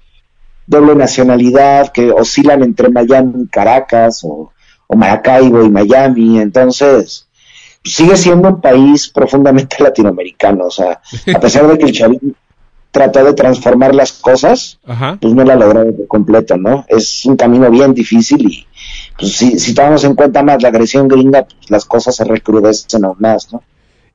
[0.65, 4.53] doble nacionalidad, que oscilan entre Miami y Caracas, o,
[4.87, 7.27] o Maracaibo y Miami, entonces
[7.83, 11.01] pues, sigue siendo un país profundamente latinoamericano, o sea,
[11.35, 12.31] a pesar de que el chavismo
[12.89, 15.17] trató de transformar las cosas, Ajá.
[15.19, 16.85] pues no lo ha logrado por completo, ¿no?
[16.87, 18.65] Es un camino bien difícil y
[19.19, 23.03] pues si, si tomamos en cuenta más la agresión gringa, pues las cosas se recrudecen
[23.03, 23.61] aún más, ¿no?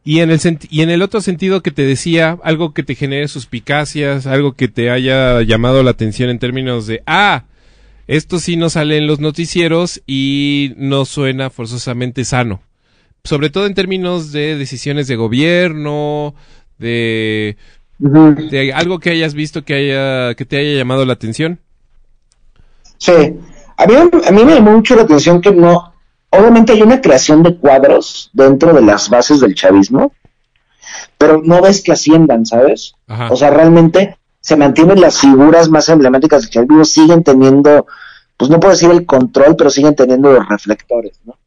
[0.04, 3.28] Y en el y en el otro sentido que te decía, algo que te genere
[3.28, 7.44] suspicacias, algo que te haya llamado la atención en términos de, ah,
[8.08, 12.60] esto sí no sale en los noticieros y no suena forzosamente sano.
[13.22, 16.34] Sobre todo en términos de decisiones de gobierno,
[16.78, 17.56] de,
[17.98, 21.60] de algo que hayas visto que haya que te haya llamado la atención.
[22.98, 23.12] Sí,
[23.76, 25.91] a mí, a mí me llamó mucho la atención que no,
[26.32, 30.12] obviamente hay una creación de cuadros dentro de las bases del chavismo,
[31.18, 32.94] pero no ves que asciendan, ¿sabes?
[33.06, 33.28] Ajá.
[33.30, 37.86] O sea, realmente se mantienen las figuras más emblemáticas del chavismo, siguen teniendo,
[38.36, 41.38] pues no puedo decir el control, pero siguen teniendo los reflectores, ¿no?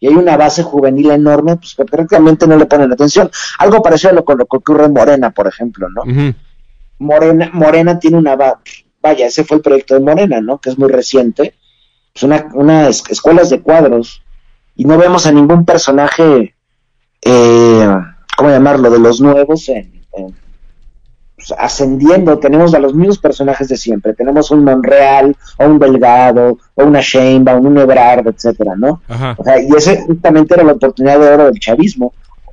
[0.00, 3.28] Y hay una base juvenil enorme, pues que prácticamente no le ponen atención.
[3.58, 6.02] Algo parecido a lo, lo que ocurre en Morena, por ejemplo, ¿no?
[7.00, 8.60] Morena, Morena tiene una, va-
[9.02, 10.58] vaya, ese fue el proyecto de Morena, ¿no?
[10.60, 11.54] Que es muy reciente,
[12.18, 14.22] pues una, unas escuelas de cuadros,
[14.74, 16.54] y no vemos a ningún personaje,
[17.22, 17.96] eh,
[18.36, 20.34] ¿cómo llamarlo?, de los nuevos en, en,
[21.36, 26.58] pues, ascendiendo, tenemos a los mismos personajes de siempre, tenemos un Monreal, o un Delgado,
[26.74, 29.00] o una Sheinbaum, un Ebrard, etcétera, ¿no?
[29.08, 29.36] Ajá.
[29.38, 32.12] O sea, y ese justamente era la oportunidad de oro del chavismo.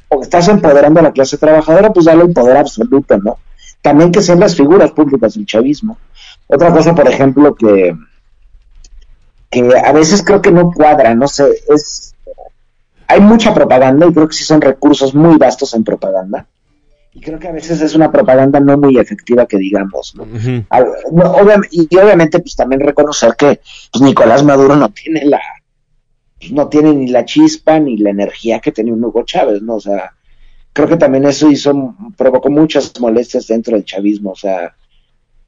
[0.09, 3.37] O estás empoderando a la clase trabajadora, pues dale el poder absoluto, ¿no?
[3.81, 5.97] También que sean las figuras públicas del chavismo.
[6.45, 7.95] Otra cosa, por ejemplo, que,
[9.55, 12.13] que a veces creo que no cuadra, no sé, es...
[13.07, 16.47] Hay mucha propaganda y creo que sí son recursos muy vastos en propaganda.
[17.13, 20.25] Y creo que a veces es una propaganda no muy efectiva que digamos, ¿no?
[20.69, 25.39] Obviam- y obviamente pues también reconocer que pues, Nicolás Maduro no tiene la
[26.37, 29.75] pues, no tiene ni la chispa ni la energía que tenía un Hugo Chávez, ¿no?
[29.75, 30.11] O sea,
[30.73, 34.75] creo que también eso hizo provocó muchas molestias dentro del chavismo, o sea,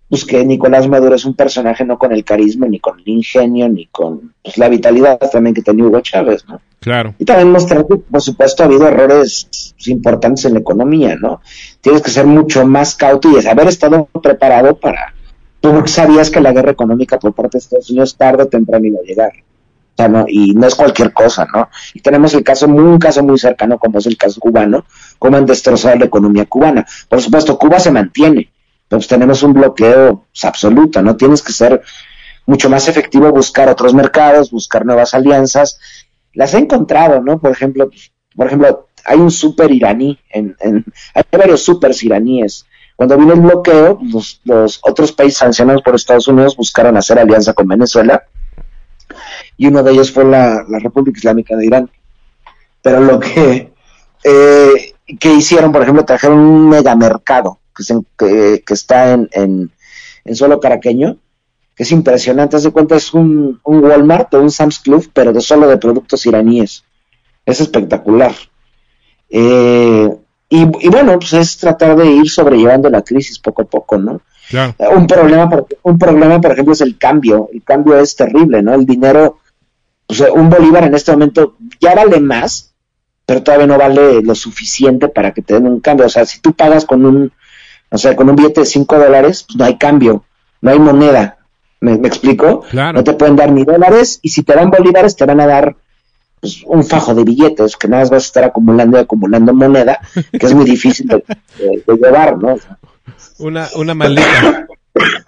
[0.10, 3.68] pues que Nicolás Maduro es un personaje no con el carisma ni con el ingenio
[3.68, 6.62] ni con pues, la vitalidad también que tenía Hugo Chávez, ¿no?
[6.80, 7.14] Claro.
[7.18, 11.42] Y también mostrar que, por supuesto, ha habido errores importantes en la economía, ¿no?
[11.82, 15.14] Tienes que ser mucho más cauto y haber estado preparado para,
[15.60, 19.00] tú sabías que la guerra económica por parte de Estados Unidos tarde o temprano iba
[19.00, 19.32] a llegar.
[19.34, 21.70] O sea, no, y no es cualquier cosa, ¿no?
[21.96, 24.86] Y tenemos el caso, un caso muy cercano como es el caso cubano,
[25.18, 26.86] cómo han destrozado la economía cubana.
[27.10, 28.52] Por supuesto, Cuba se mantiene,
[28.88, 31.16] pues tenemos un bloqueo absoluto, ¿no?
[31.16, 31.82] Tienes que ser
[32.46, 35.80] mucho más efectivo buscar otros mercados, buscar nuevas alianzas.
[36.34, 37.40] Las he encontrado, ¿no?
[37.40, 37.90] Por ejemplo,
[38.36, 40.56] por ejemplo, hay un super iraní, en,
[41.14, 42.66] hay varios supers iraníes
[42.98, 44.00] cuando vino el bloqueo,
[44.44, 48.24] los, otros países sancionados por Estados Unidos buscaron hacer alianza con Venezuela
[49.56, 51.92] y uno de ellos fue la, República Islámica de Irán.
[52.82, 53.72] Pero lo que,
[54.24, 57.60] eh, que hicieron, por ejemplo, trajeron un megamercado
[58.18, 59.30] que, que, está en,
[60.26, 61.18] en, suelo caraqueño,
[61.76, 62.56] que es impresionante.
[62.56, 65.78] Haz de cuenta, es un, un Walmart o un Sam's Club, pero de solo de
[65.78, 66.84] productos iraníes.
[67.46, 68.36] Es espectacular.
[69.30, 70.10] Eh,
[70.50, 74.22] y, bueno, pues es tratar de ir sobrellevando la crisis poco a poco, ¿no?
[74.96, 75.50] Un problema,
[75.84, 77.50] un problema, por ejemplo, es el cambio.
[77.52, 78.74] El cambio es terrible, ¿no?
[78.74, 79.40] El dinero,
[80.06, 82.74] pues un bolívar en este momento ya vale más,
[83.26, 86.06] pero todavía no vale lo suficiente para que te den un cambio.
[86.06, 87.34] O sea, si tú pagas con un,
[87.90, 90.24] o sea, con un billete de 5 dólares, pues no hay cambio,
[90.62, 91.38] no hay moneda.
[91.80, 92.64] ¿Me, explico?
[92.74, 95.76] No te pueden dar ni dólares y si te dan bolívares te van a dar
[96.40, 100.00] pues, un fajo de billetes que nada más vas a estar acumulando y acumulando moneda,
[100.32, 101.24] que es muy difícil de,
[101.88, 102.58] llevar, ¿no?
[103.38, 104.68] una, una maleta.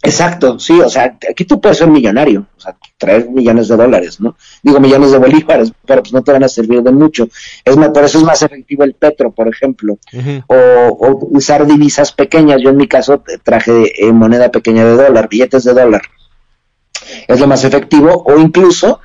[0.00, 4.20] Exacto, sí, o sea, aquí tú puedes ser millonario, o sea, traer millones de dólares,
[4.20, 4.36] ¿no?
[4.62, 7.28] Digo millones de bolívares, pero pues no te van a servir de mucho.
[7.64, 9.98] Es más, por eso es más efectivo el petro, por ejemplo,
[10.46, 12.62] o, usar divisas pequeñas.
[12.62, 16.02] Yo en mi caso traje eh, moneda pequeña de dólar, billetes de dólar.
[17.26, 19.00] Es lo más efectivo, o incluso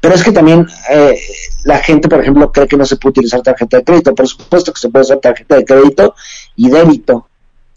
[0.00, 1.18] pero es que también eh,
[1.64, 4.14] la gente, por ejemplo, cree que no se puede utilizar tarjeta de crédito.
[4.14, 6.14] Por supuesto que se puede usar tarjeta de crédito
[6.54, 7.28] y débito,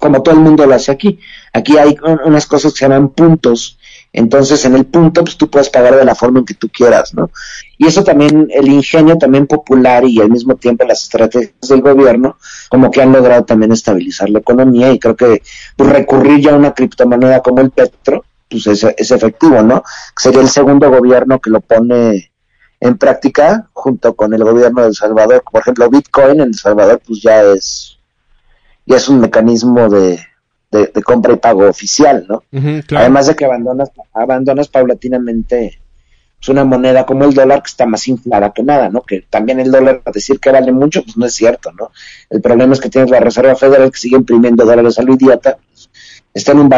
[0.01, 1.19] como todo el mundo lo hace aquí.
[1.53, 1.95] Aquí hay
[2.25, 3.77] unas cosas que se llaman puntos.
[4.11, 7.13] Entonces, en el punto, pues tú puedes pagar de la forma en que tú quieras,
[7.13, 7.29] ¿no?
[7.77, 12.37] Y eso también, el ingenio también popular y al mismo tiempo las estrategias del gobierno,
[12.69, 15.43] como que han logrado también estabilizar la economía y creo que
[15.77, 19.83] pues, recurrir ya a una criptomoneda como el Petro, pues es, efectivo, ¿no?
[20.17, 22.31] Sería el segundo gobierno que lo pone
[22.79, 25.43] en práctica junto con el gobierno de El Salvador.
[25.49, 27.97] Por ejemplo, Bitcoin en El Salvador pues ya es,
[28.91, 30.19] ya es un mecanismo de,
[30.69, 32.43] de, compra y pago oficial, ¿no?
[32.95, 35.79] Además de que abandonas, abandonas paulatinamente
[36.37, 39.01] pues, una moneda como el dólar que está más inflada que nada, ¿no?
[39.01, 41.91] Que también el dólar, a decir que vale mucho, pues no es cierto, ¿no?
[42.29, 45.57] El problema es que tienes la Reserva Federal que sigue imprimiendo dólares a lo idiota,
[46.33, 46.69] está en un,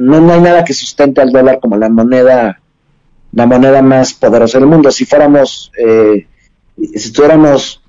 [0.00, 2.60] no, no hay nada que sustente al dólar como la moneda
[3.32, 6.26] la moneda más poderosa del mundo si fuéramos eh,
[6.76, 7.83] si tuviéramos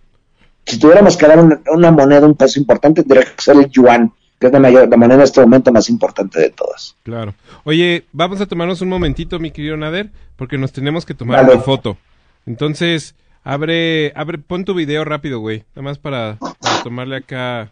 [0.65, 1.39] si tuviéramos que dar
[1.71, 4.97] una, moneda un peso importante tendría que ser el yuan que es la mayor la
[4.97, 9.39] moneda en este momento más importante de todas claro oye vamos a tomarnos un momentito
[9.39, 11.97] mi querido Nader porque nos tenemos que tomar una foto
[12.45, 16.37] entonces abre abre pon tu video rápido güey nada más para
[16.83, 17.71] tomarle acá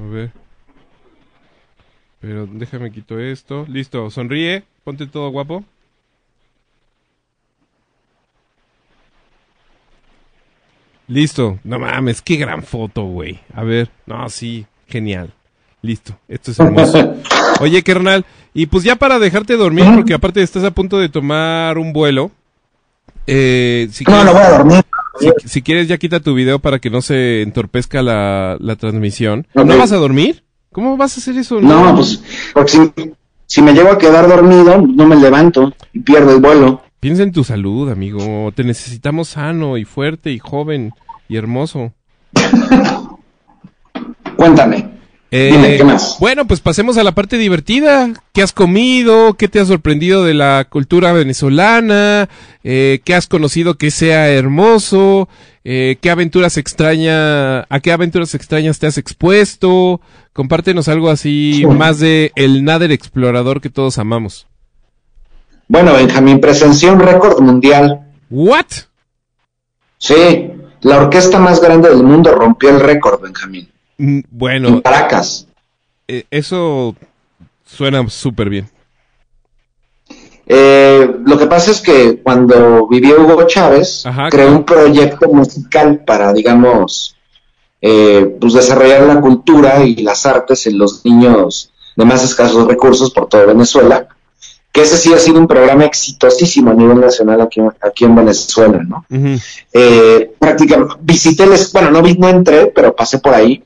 [0.00, 0.32] a ver.
[2.20, 3.66] Pero déjame quito esto.
[3.68, 4.64] Listo, sonríe.
[4.82, 5.64] Ponte todo guapo.
[11.06, 11.58] Listo.
[11.64, 13.40] No mames, qué gran foto, güey.
[13.54, 13.90] A ver.
[14.06, 15.32] No, sí, genial.
[15.82, 16.16] Listo.
[16.28, 17.16] Esto es hermoso.
[17.60, 18.24] Oye, carnal.
[18.54, 22.30] Y pues ya para dejarte dormir, porque aparte estás a punto de tomar un vuelo.
[23.26, 24.84] Eh, si no, no voy a dormir.
[25.44, 29.46] Si, quieres, ya quita tu video para que no se entorpezca la, transmisión.
[29.54, 30.42] ¿No vas a dormir?
[30.72, 31.60] ¿Cómo vas a hacer eso?
[31.60, 32.20] No, pues
[32.52, 33.12] porque
[33.46, 36.82] si, me llego a quedar dormido, no me levanto y pierdo el vuelo.
[37.04, 38.50] Piensa en tu salud, amigo.
[38.56, 40.94] Te necesitamos sano y fuerte y joven
[41.28, 41.92] y hermoso.
[44.38, 44.88] Cuéntame.
[45.30, 45.86] Eh,
[46.18, 48.10] bueno, pues pasemos a la parte divertida.
[48.32, 49.34] ¿Qué has comido?
[49.34, 52.30] ¿Qué te ha sorprendido de la cultura venezolana?
[52.62, 55.28] Eh, ¿Qué has conocido que sea hermoso?
[55.62, 60.00] Eh, ¿Qué aventuras extraña, a qué aventuras extrañas te has expuesto?
[60.32, 64.46] Compártenos algo así más de el Nader explorador que todos amamos.
[65.68, 68.06] Bueno, Benjamín, presenció un récord mundial.
[68.30, 68.66] ¿What?
[69.98, 70.50] Sí,
[70.82, 73.70] la orquesta más grande del mundo rompió el récord, Benjamín.
[73.98, 74.82] Mm, bueno.
[74.82, 75.46] Caracas.
[76.06, 76.94] Eh, eso
[77.64, 78.68] suena súper bien.
[80.46, 86.32] Eh, lo que pasa es que cuando vivió Hugo Chávez, creó un proyecto musical para,
[86.34, 87.16] digamos,
[87.80, 93.10] eh, pues desarrollar la cultura y las artes en los niños de más escasos recursos
[93.10, 94.08] por toda Venezuela,
[94.74, 98.82] que ese sí ha sido un programa exitosísimo a nivel nacional aquí, aquí en Venezuela,
[98.82, 99.06] ¿no?
[100.40, 103.62] prácticamente, visité, bueno, no, no entré, pero pasé por ahí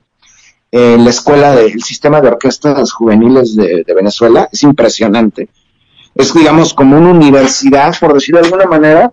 [0.70, 5.48] eh, la escuela del sistema de orquestas juveniles de, de Venezuela es impresionante.
[6.14, 9.10] Es, digamos, como una universidad, por decirlo de alguna manera,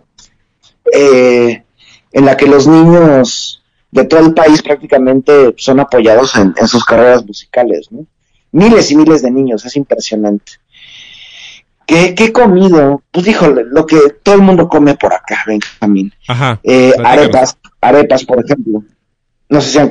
[0.91, 1.64] eh,
[2.12, 6.84] en la que los niños de todo el país prácticamente son apoyados en, en sus
[6.84, 8.06] carreras musicales, ¿no?
[8.52, 10.60] Miles y miles de niños, es impresionante.
[11.86, 13.04] ¿Qué, qué he comido?
[13.12, 16.12] Pues híjole, lo que todo el mundo come por acá, Benjamín.
[16.28, 16.60] Ajá.
[16.64, 18.84] Eh, arepas, arepas, por ejemplo.
[19.50, 19.90] No sé si han...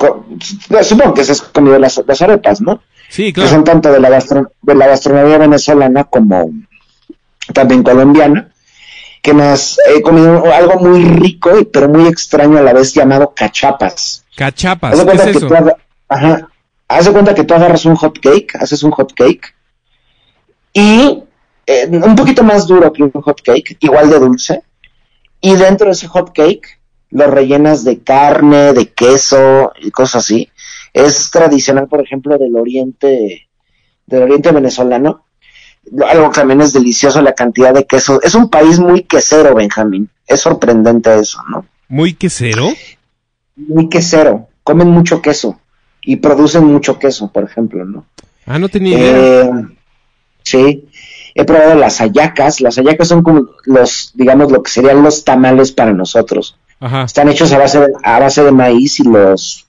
[0.83, 2.83] Supongo que se has comido las, las arepas, ¿no?
[3.09, 3.65] Sí, Que son claro.
[3.65, 6.51] tanto de la, gastro- de la gastronomía venezolana como
[7.53, 8.51] también colombiana.
[9.23, 13.33] Que más he comido algo muy rico, y- pero muy extraño a la vez llamado
[13.35, 14.25] cachapas.
[14.37, 15.47] Cachapas, Haz de ¿qué es que eso?
[15.47, 15.55] tú
[16.09, 16.49] ajá,
[16.89, 19.55] haz de cuenta que tú agarras un hot cake, haces un hot cake
[20.73, 21.23] y
[21.67, 24.63] eh, un poquito más duro que un hot cake, igual de dulce,
[25.41, 30.49] y dentro de ese hot cake lo rellenas de carne, de queso y cosas así.
[30.93, 33.49] Es tradicional, por ejemplo, del oriente,
[34.07, 35.25] del oriente venezolano.
[36.09, 38.21] Algo que también es delicioso la cantidad de queso.
[38.23, 40.09] Es un país muy quesero, Benjamín.
[40.27, 41.67] Es sorprendente eso, ¿no?
[41.89, 42.69] Muy quesero.
[43.57, 45.61] muy quesero, comen mucho queso
[46.03, 48.07] y producen mucho queso, por ejemplo, ¿no?
[48.47, 49.45] Ah, no tenía idea.
[49.45, 49.51] Eh,
[50.43, 50.89] sí,
[51.35, 55.73] he probado las hallacas, las hallacas son como los, digamos, lo que serían los tamales
[55.73, 56.57] para nosotros.
[56.81, 57.05] Ajá.
[57.05, 59.67] Están hechos a base de, a base de maíz y los,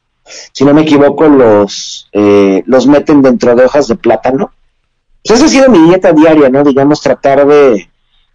[0.52, 4.52] si no me equivoco, los, eh, los meten dentro de hojas de plátano.
[5.24, 6.64] Pues esa ha sido mi dieta diaria, ¿no?
[6.64, 7.90] Digamos, tratar de,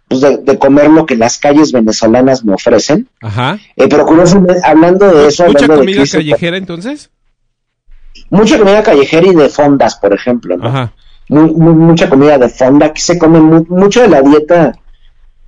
[0.09, 3.07] pues de, de comer lo que las calles venezolanas me ofrecen.
[3.21, 3.59] Ajá.
[3.77, 7.09] Eh, pero curiosamente, hablando de eso, Mucha hablando de comida Cristo, callejera entonces.
[8.29, 10.67] mucha comida callejera y de fondas, por ejemplo, ¿no?
[10.67, 10.93] Ajá.
[11.29, 12.87] Mu- mu- mucha comida de fonda.
[12.87, 14.73] Aquí se come mu- mucho de la dieta.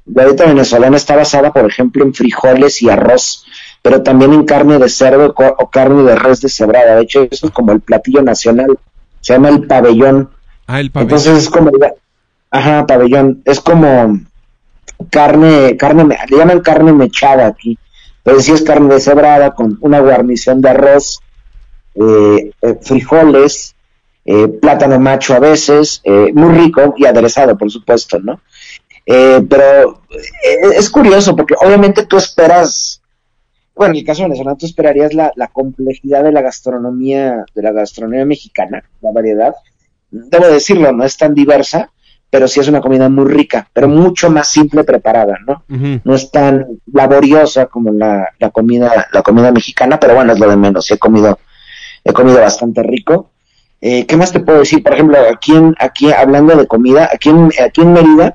[0.06, 3.46] La dieta venezolana está basada, por ejemplo, en frijoles y arroz,
[3.82, 6.96] pero también en carne de cerdo o carne de res deshebrada.
[6.96, 8.78] De hecho, eso es como el platillo nacional.
[9.22, 10.30] Se llama el pabellón.
[10.68, 11.10] Ah, el pabellón.
[11.20, 11.72] Entonces es como,
[12.52, 14.20] ajá, pabellón, es como
[15.10, 17.78] carne, carne, le llaman carne mechada aquí,
[18.24, 21.20] pero sí es carne deshebrada con una guarnición de arroz,
[21.96, 23.73] eh, eh, frijoles,
[24.26, 28.42] eh, plátano macho a veces, eh, muy rico y aderezado, por supuesto, ¿no?
[29.06, 33.02] Eh, pero eh, es curioso porque obviamente tú esperas,
[33.76, 37.72] bueno, en el caso venezolano tú esperarías la, la complejidad de la gastronomía, de la
[37.72, 39.54] gastronomía mexicana, la variedad,
[40.10, 41.90] debo decirlo, no es tan diversa,
[42.30, 45.66] pero sí es una comida muy rica, pero mucho más simple preparada, ¿no?
[46.04, 50.50] No es tan laboriosa como la, la comida, la comida mexicana, pero bueno, es lo
[50.50, 50.90] de menos.
[50.90, 51.38] He comido,
[52.04, 53.33] he comido bastante rico.
[53.86, 54.82] Eh, ¿Qué más te puedo decir?
[54.82, 58.34] Por ejemplo, aquí, en, aquí hablando de comida, aquí en, aquí en Mérida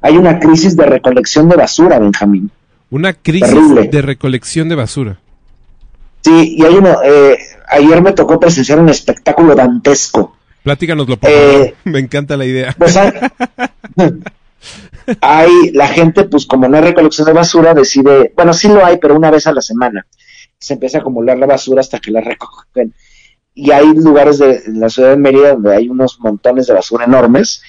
[0.00, 2.50] hay una crisis de recolección de basura, Benjamín.
[2.90, 3.88] Una crisis Terrible.
[3.88, 5.18] de recolección de basura.
[6.22, 7.36] Sí, y hay uno, eh,
[7.68, 10.36] ayer me tocó presenciar un espectáculo dantesco.
[10.62, 11.74] Platícanoslo, por Eh, favor.
[11.92, 12.72] Me encanta la idea.
[12.78, 13.10] Pues hay,
[15.20, 18.98] hay- la gente, pues como no hay recolección de basura, decide, bueno, sí lo hay,
[18.98, 20.06] pero una vez a la semana.
[20.58, 22.94] Se empieza a acumular la basura hasta que la recogen.
[23.58, 27.06] Y hay lugares de en la ciudad de Mérida donde hay unos montones de basura
[27.06, 27.62] enormes.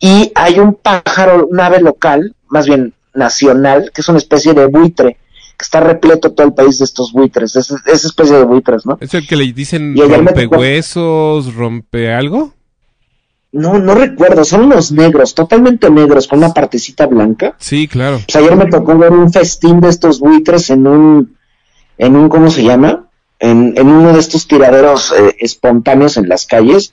[0.00, 4.66] Y hay un pájaro, un ave local, más bien nacional, que es una especie de
[4.66, 5.18] buitre,
[5.58, 8.96] que está repleto todo el país de estos buitres, esa, esa especie de buitres, ¿no?
[9.00, 12.54] ¿Es el que le dicen Y ayer me rompe tocó- huesos, rompe algo?
[13.50, 17.54] No, no recuerdo, son unos negros, totalmente negros, con una partecita blanca.
[17.58, 18.20] Sí, claro.
[18.24, 21.36] Pues ayer me tocó ver un festín de estos buitres en un,
[21.98, 23.07] en un, ¿cómo se llama?
[23.40, 26.92] En, en uno de estos tiraderos eh, espontáneos en las calles.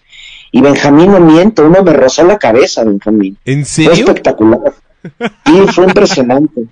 [0.52, 3.38] Y Benjamín, no miento, uno me rozó la cabeza, Benjamín.
[3.46, 4.06] ¿En Fue serio?
[4.06, 4.74] espectacular.
[5.46, 6.66] Sí, fue impresionante.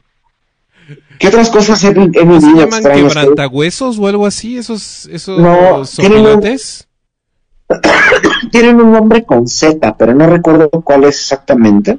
[1.19, 4.57] ¿Qué otras cosas he, he ¿No se vivido llaman quebrantahuesos o algo así?
[4.57, 6.41] ¿Esos, esos No, tienen un-?
[8.51, 11.97] Tienen un nombre con Z, pero no recuerdo cuál es exactamente.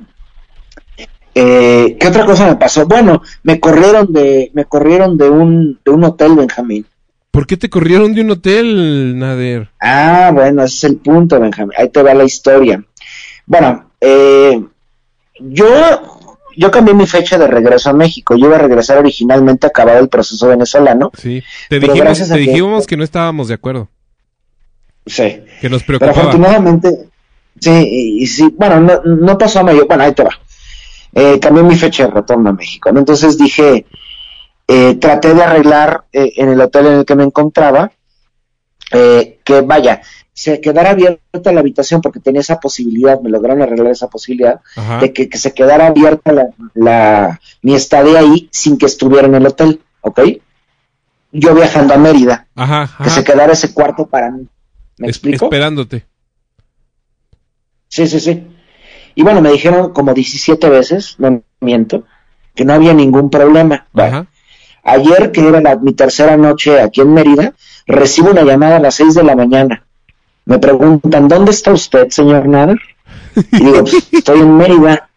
[1.34, 2.86] Eh, ¿Qué otra cosa me pasó?
[2.86, 6.86] Bueno, me corrieron de, me corrieron de un, de un hotel, Benjamín.
[7.34, 9.68] ¿Por qué te corrieron de un hotel, Nader?
[9.80, 11.72] Ah, bueno, ese es el punto, Benjamín.
[11.76, 12.80] Ahí te va la historia.
[13.44, 14.62] Bueno, eh,
[15.40, 15.66] yo,
[16.56, 18.36] yo cambié mi fecha de regreso a México.
[18.36, 21.10] Yo iba a regresar originalmente acabado el proceso venezolano.
[21.18, 21.42] Sí.
[21.68, 23.88] Te Pero dijimos, te dijimos que no estábamos de acuerdo.
[25.04, 25.40] Sí.
[25.60, 26.28] Que nos Pero preocupaba.
[26.28, 27.08] afortunadamente,
[27.60, 30.38] sí, y, y sí, bueno, no, no pasó a mayor, bueno, ahí te va.
[31.12, 33.00] Eh, cambié mi fecha de retorno a México, ¿no?
[33.00, 33.86] Entonces dije,
[34.68, 37.92] eh, traté de arreglar eh, en el hotel en el que me encontraba,
[38.92, 40.02] eh, que vaya,
[40.32, 44.98] se quedara abierta la habitación porque tenía esa posibilidad, me lograron arreglar esa posibilidad, Ajá.
[45.00, 49.34] de que, que se quedara abierta la, la- mi estadía ahí sin que estuviera en
[49.36, 50.20] el hotel, ¿ok?
[51.32, 54.46] Yo viajando a Mérida, Ajá, que se quedara ese cuarto para mí.
[54.98, 55.46] ¿Me Es- explico?
[55.46, 56.04] esperándote.
[57.88, 58.46] Sí, sí, sí.
[59.14, 62.04] Y bueno, me dijeron como 17 veces, no miento,
[62.54, 63.86] que no había ningún problema.
[63.94, 64.26] Ajá.
[64.84, 67.54] Ayer, que era la- mi tercera noche aquí en Mérida,
[67.86, 69.84] recibo una llamada a las 6 de la mañana.
[70.46, 72.78] Me preguntan, ¿dónde está usted, señor Nader?
[73.52, 75.08] Y digo, "Pues, estoy en Mérida.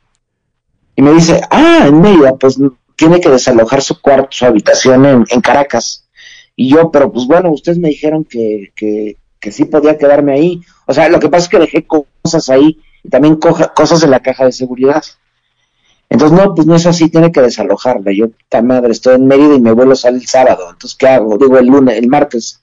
[0.95, 2.57] Y me dice, ah, en Mérida, pues
[2.95, 6.07] tiene que desalojar su cuarto, su habitación en, Caracas.
[6.55, 10.61] Y yo, pero pues bueno, ustedes me dijeron que, que, que sí podía quedarme ahí.
[10.87, 14.09] O sea, lo que pasa es que dejé cosas ahí y también coja- cosas en
[14.11, 15.03] la caja de seguridad.
[16.09, 18.11] Entonces, no, pues no es así, tiene que desalojarla.
[18.13, 20.69] Yo, puta madre, estoy en Mérida y mi vuelo sale el sábado.
[20.71, 21.37] Entonces, ¿qué hago?
[21.37, 22.61] Digo, el lunes, el martes.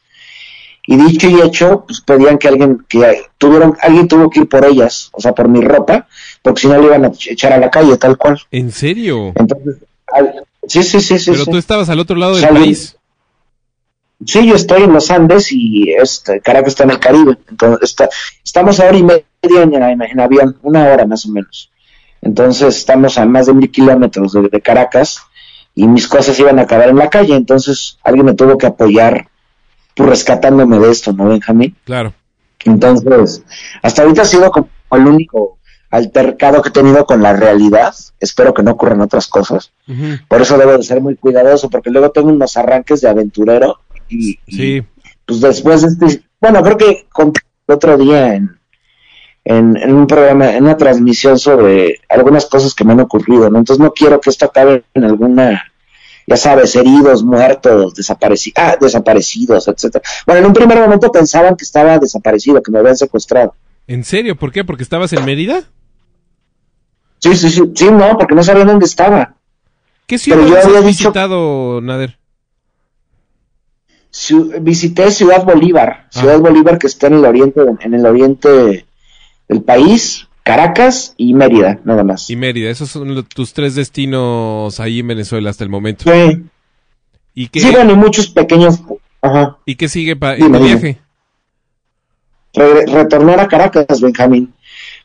[0.86, 4.64] Y dicho y hecho, pues pedían que alguien, que tuvieron, alguien tuvo que ir por
[4.66, 6.07] ellas, o sea, por mi ropa,
[6.42, 8.38] porque si no le iban a echar a la calle, tal cual.
[8.51, 9.32] ¿En serio?
[9.34, 9.76] Entonces,
[10.12, 11.30] al- sí, sí, sí, sí.
[11.30, 11.51] Pero sí.
[11.51, 12.97] tú estabas al otro lado del país.
[14.26, 17.36] Sí, yo estoy en los Andes y este, Caracas está en el Caribe.
[17.51, 18.09] Entonces, está,
[18.42, 19.22] estamos a hora y media
[19.62, 21.70] en, en- en avión, una hora más o menos.
[22.25, 25.20] Entonces estamos a más de mil kilómetros de, de Caracas
[25.75, 27.37] y mis cosas iban a acabar en la calle.
[27.37, 29.29] Entonces alguien me tuvo que apoyar
[29.95, 31.77] pues, rescatándome de esto, ¿no, Benjamín?
[31.85, 32.12] Claro.
[32.64, 33.43] Entonces,
[33.83, 35.59] hasta ahorita ha sido como el único
[35.91, 37.95] altercado que he tenido con la realidad.
[38.18, 39.70] Espero que no ocurran otras cosas.
[40.29, 44.39] Por eso debo de ser muy cuidadoso, porque luego tengo unos arranques de aventurero y,
[44.47, 44.83] y, Sí.
[45.27, 48.57] pues después de este, bueno, creo que conté el otro día en,
[49.45, 53.59] en, en un programa, en una transmisión sobre algunas cosas que me han ocurrido, ¿no?
[53.59, 55.64] Entonces no quiero que esto acabe en alguna,
[56.26, 60.03] ya sabes, heridos, muertos, desaparecidos, ah, desaparecidos, etcétera.
[60.26, 63.55] Bueno, en un primer momento pensaban que estaba desaparecido, que me habían secuestrado.
[63.86, 64.34] ¿En serio?
[64.36, 64.64] ¿Por qué?
[64.64, 65.62] ¿Porque estabas en Mérida?
[67.18, 69.34] Sí, sí, sí, sí, no, porque no sabían dónde estaba.
[70.07, 72.18] ¿Qué Pero yo había dicho- visitado, Nader?
[74.61, 76.38] Visité Ciudad Bolívar, Ciudad Ah.
[76.38, 78.86] Bolívar que está en el oriente, en el oriente
[79.55, 82.28] del país, Caracas y Mérida, nada más.
[82.28, 82.70] Y Mérida.
[82.70, 86.05] Esos son tus tres destinos ahí en Venezuela hasta el momento.
[86.12, 86.42] Sí,
[87.34, 88.80] ¿Y qué, sí, bueno, y muchos pequeños,
[89.22, 89.59] ajá.
[89.64, 90.59] ¿y qué sigue para dime.
[90.59, 90.98] viaje?
[92.52, 94.52] Regre- retornar a Caracas, Benjamín.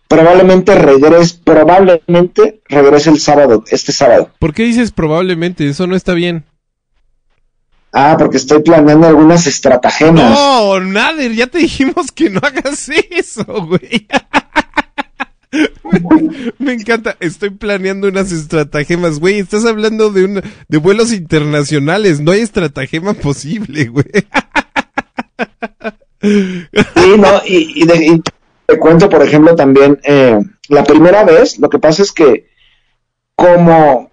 [0.07, 4.31] Probablemente regrese, probablemente regrese el sábado, este sábado.
[4.39, 5.67] ¿Por qué dices probablemente?
[5.67, 6.43] Eso no está bien.
[7.91, 10.31] Ah, porque estoy planeando algunas estratagemas.
[10.31, 14.07] No, Nader, ya te dijimos que no hagas eso, güey.
[16.59, 19.39] Me encanta, estoy planeando unas estratagemas, güey.
[19.39, 24.05] Estás hablando de un, de vuelos internacionales, no hay estratagema posible, güey.
[26.21, 26.67] Sí,
[27.17, 28.21] no, y, y de- y
[28.67, 30.37] te cuento, por ejemplo, también, eh,
[30.67, 32.47] la primera vez, lo que pasa es que
[33.35, 34.08] como,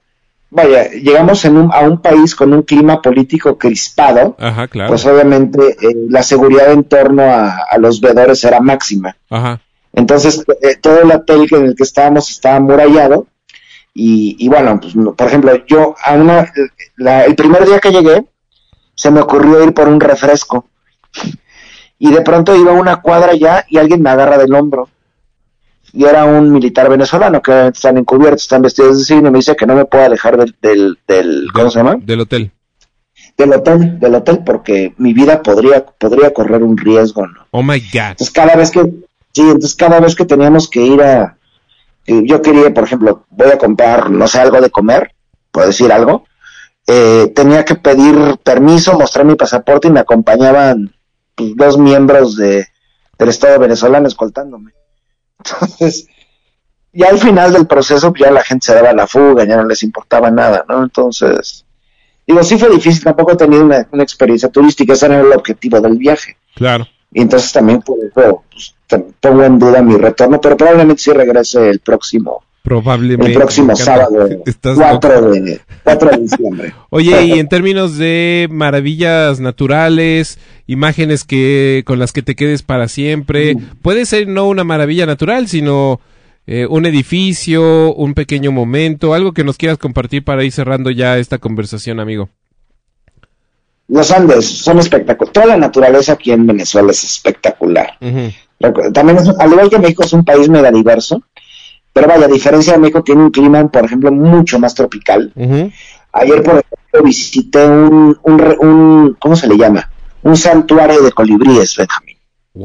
[0.57, 4.89] vaya, llegamos en un- a un país con un clima político crispado, Ajá, claro.
[4.91, 9.17] pues obviamente eh, la seguridad en torno a, a los veedores era máxima.
[9.31, 9.61] Ajá.
[9.93, 13.27] Entonces, eh, todo el hotel en el que estábamos estaba amurallado.
[13.95, 16.53] Y, y bueno, pues, por ejemplo, yo a una,
[16.97, 18.25] la- el primer día que llegué,
[18.95, 20.67] se me ocurrió ir por un refresco.
[21.99, 24.89] Y de pronto iba a una cuadra ya y alguien me agarra del hombro.
[25.97, 29.39] Y era un militar venezolano que obviamente están encubiertos, están vestidos de cine, y me
[29.39, 31.97] dice que no me puedo alejar del, del, del ¿cómo se llama?
[31.99, 32.51] Del hotel.
[33.39, 37.47] Del hotel, del hotel, porque mi vida podría, podría correr un riesgo, ¿no?
[37.51, 38.11] Oh my god.
[38.11, 38.83] Entonces cada vez que,
[39.33, 41.39] sí, entonces cada vez que teníamos que ir a,
[42.07, 45.15] eh, yo quería, por ejemplo, voy a comprar, no sé, algo de comer,
[45.51, 46.27] por decir algo,
[46.87, 50.95] eh, tenía que pedir permiso, mostrar mi pasaporte y me acompañaban
[51.35, 52.67] pues, dos miembros de,
[53.19, 54.73] del Estado venezolano escoltándome.
[55.53, 56.09] Entonces,
[56.93, 59.67] ya al final del proceso, pues, ya la gente se daba la fuga, ya no
[59.67, 60.83] les importaba nada, ¿no?
[60.83, 61.65] Entonces,
[62.27, 65.81] digo, sí fue difícil, tampoco he tenido una, una experiencia turística, ese era el objetivo
[65.81, 66.37] del viaje.
[66.55, 66.87] Claro.
[67.13, 68.01] Y entonces también pues,
[69.21, 73.30] pongo en duda mi retorno, pero probablemente sí regrese el próximo, Probablemente.
[73.30, 76.75] el próximo sábado, Estás 4 de, 4 de diciembre.
[76.91, 82.88] Oye, y en términos de maravillas naturales, imágenes que con las que te quedes para
[82.88, 86.01] siempre, puede ser no una maravilla natural, sino
[86.49, 91.18] eh, un edificio, un pequeño momento, algo que nos quieras compartir para ir cerrando ya
[91.18, 92.30] esta conversación, amigo.
[93.87, 95.33] Los Andes son espectaculares.
[95.33, 97.97] Toda la naturaleza aquí en Venezuela es espectacular.
[98.93, 101.22] También, es- al igual que México, es un país mega diverso.
[101.97, 105.33] Pero vaya, a diferencia de México, tiene un clima, por ejemplo, mucho más tropical.
[106.13, 109.91] Ayer, por ejemplo, visité un, un, un ¿cómo se le llama?
[110.23, 112.18] Un santuario de colibríes, Benjamín.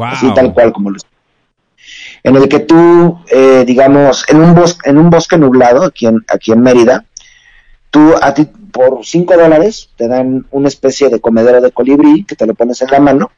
[0.05, 0.97] así tal cual como lo
[2.23, 6.23] en el que tú eh, digamos en un bosque en un bosque nublado aquí en
[6.27, 7.05] aquí en Mérida
[7.89, 12.35] tú a ti por cinco dólares te dan una especie de comedero de colibrí que
[12.35, 13.31] te lo pones en la mano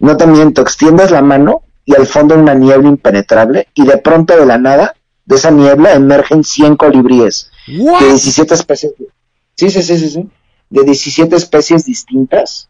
[0.00, 4.36] no te miento, extiendes la mano y al fondo una niebla impenetrable y de pronto
[4.36, 4.94] de la nada,
[5.24, 8.92] de esa niebla emergen 100 colibríes de 17 especies.
[9.54, 10.28] Sí, sí, sí, sí, sí.
[10.70, 12.68] De 17 especies distintas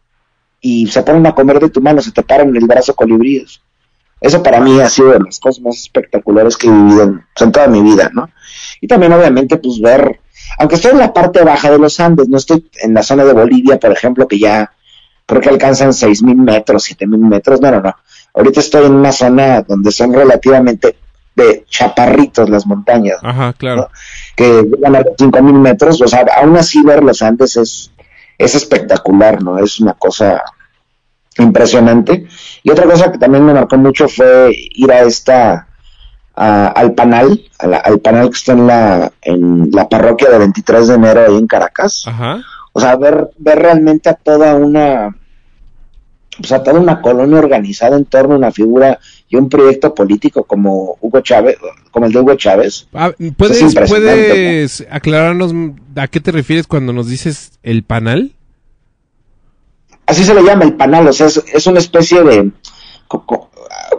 [0.61, 3.61] y se ponen a comer de tu mano, se te paran en el brazo colibríes.
[4.21, 7.51] Eso para mí ha sido de las cosas más espectaculares que he vivido en, en
[7.51, 8.29] toda mi vida, ¿no?
[8.79, 10.21] Y también obviamente pues ver,
[10.57, 13.33] aunque estoy en la parte baja de los Andes, no estoy en la zona de
[13.33, 14.71] Bolivia, por ejemplo, que ya
[15.25, 17.95] creo que alcanzan 6.000 metros, 7.000 metros, no, no, no.
[18.33, 20.95] Ahorita estoy en una zona donde son relativamente
[21.35, 23.17] de chaparritos las montañas.
[23.23, 23.89] Ajá, claro.
[24.35, 27.91] Que llegan a los 5.000 metros, o sea, aún así ver los Andes es,
[28.37, 29.57] es espectacular, ¿no?
[29.57, 30.43] Es una cosa
[31.37, 32.27] impresionante.
[32.63, 35.67] Y otra cosa que también me marcó mucho fue ir a esta,
[36.35, 40.37] a- al panal, a la- al panal que está en la, en la parroquia de
[40.37, 42.03] 23 de enero ahí en Caracas.
[42.07, 42.41] Ajá.
[42.73, 45.15] O sea, ver, ver realmente a toda una,
[46.39, 48.99] pues a toda una colonia organizada en torno a una figura
[49.33, 51.57] y un proyecto político como Hugo Chávez,
[51.89, 52.87] como el de Hugo Chávez.
[52.93, 55.55] Ah, Es ¿Puedes, ¿Puedes aclararnos
[55.95, 58.33] a qué te refieres cuando nos dices el panal?
[60.05, 62.51] Así se le llama el panal, o sea, es, es una especie de...
[63.07, 63.49] co- co-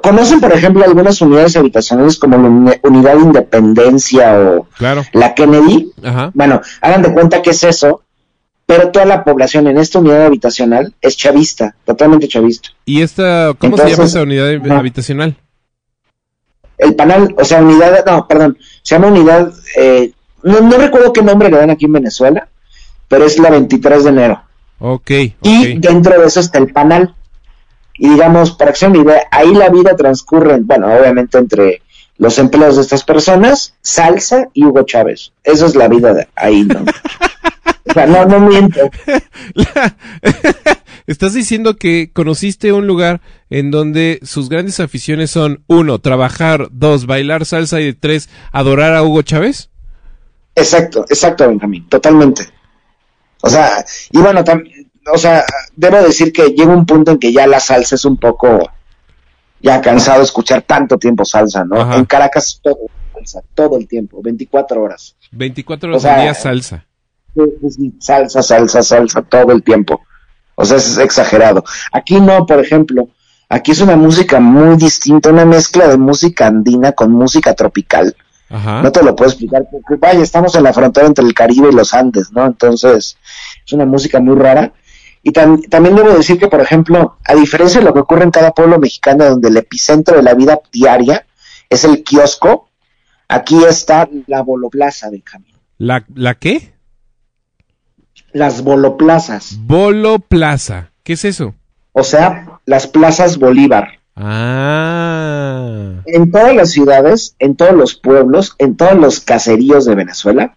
[0.05, 5.03] ¿Conocen, por ejemplo, algunas unidades habitacionales como la uni- Unidad de Independencia o Claro.
[5.15, 5.91] la Kennedy?
[6.05, 6.31] Ajá.
[6.33, 8.03] Bueno, hagan de cuenta que es eso,
[8.67, 12.71] pero toda la población en esta unidad habitacional es chavista, totalmente chavista.
[12.85, 15.37] ¿Y esta, cómo se llama esta unidad habitacional?
[16.79, 20.13] El panal, o sea, unidad, no, perdón, se llama unidad, eh,
[20.43, 22.49] no, no recuerdo qué nombre le dan aquí en Venezuela,
[23.09, 24.43] pero es la 23 de enero.
[24.79, 25.33] Ok, Y
[25.77, 25.81] ok.
[25.81, 27.15] dentro de eso está el panal.
[27.97, 31.81] Y digamos, para que se den una idea, ahí la vida transcurre, bueno, obviamente entre
[32.17, 35.33] los empleos de estas personas, Salsa y Hugo Chávez.
[35.43, 36.85] Eso es la vida de ahí, ¿no?
[37.87, 38.81] o sea, no, no miento.
[41.07, 43.21] Estás diciendo que conociste un lugar
[43.51, 49.03] en donde sus grandes aficiones son uno, trabajar, dos, bailar salsa y tres, adorar a
[49.03, 49.69] Hugo Chávez.
[50.55, 52.49] Exacto, exacto, Benjamín, totalmente.
[53.43, 54.65] O sea, y bueno, tam-
[55.13, 55.45] o sea,
[55.77, 58.71] debo decir que llega un punto en que ya la salsa es un poco
[59.65, 61.81] ya cansado de escuchar tanto tiempo salsa, ¿no?
[61.81, 61.97] Ajá.
[61.97, 62.77] En Caracas todo
[63.15, 65.17] salsa, todo el tiempo, 24 horas.
[65.33, 66.87] 24 horas O sea, al día salsa.
[67.99, 70.03] Salsa, salsa, salsa, todo el tiempo.
[70.55, 71.65] O sea, es exagerado.
[71.93, 73.09] Aquí no, por ejemplo,
[73.49, 78.15] aquí es una música muy distinta, una mezcla de música andina con música tropical.
[78.51, 78.83] Ajá.
[78.83, 81.75] No te lo puedo explicar porque, vaya, estamos en la frontera entre el Caribe y
[81.75, 82.45] los Andes, ¿no?
[82.45, 83.17] Entonces,
[83.65, 84.75] es una música muy rara.
[85.27, 88.31] Y tam- también debo decir que, por ejemplo, a diferencia de lo que ocurre en
[88.31, 91.27] cada pueblo mexicano, donde el epicentro de la vida diaria
[91.71, 92.69] es el kiosco,
[93.27, 95.55] aquí está la boloplaza, Benjamín.
[95.79, 96.75] ¿La, ¿La qué?
[98.33, 99.57] Las boloplazas.
[99.61, 100.91] Bolo Plaza.
[101.03, 101.55] ¿Qué es eso?
[101.93, 104.01] O sea, las plazas Bolívar.
[104.17, 106.03] Ah.
[106.07, 110.57] En todas las ciudades, en todos los pueblos, en todos los caseríos de Venezuela,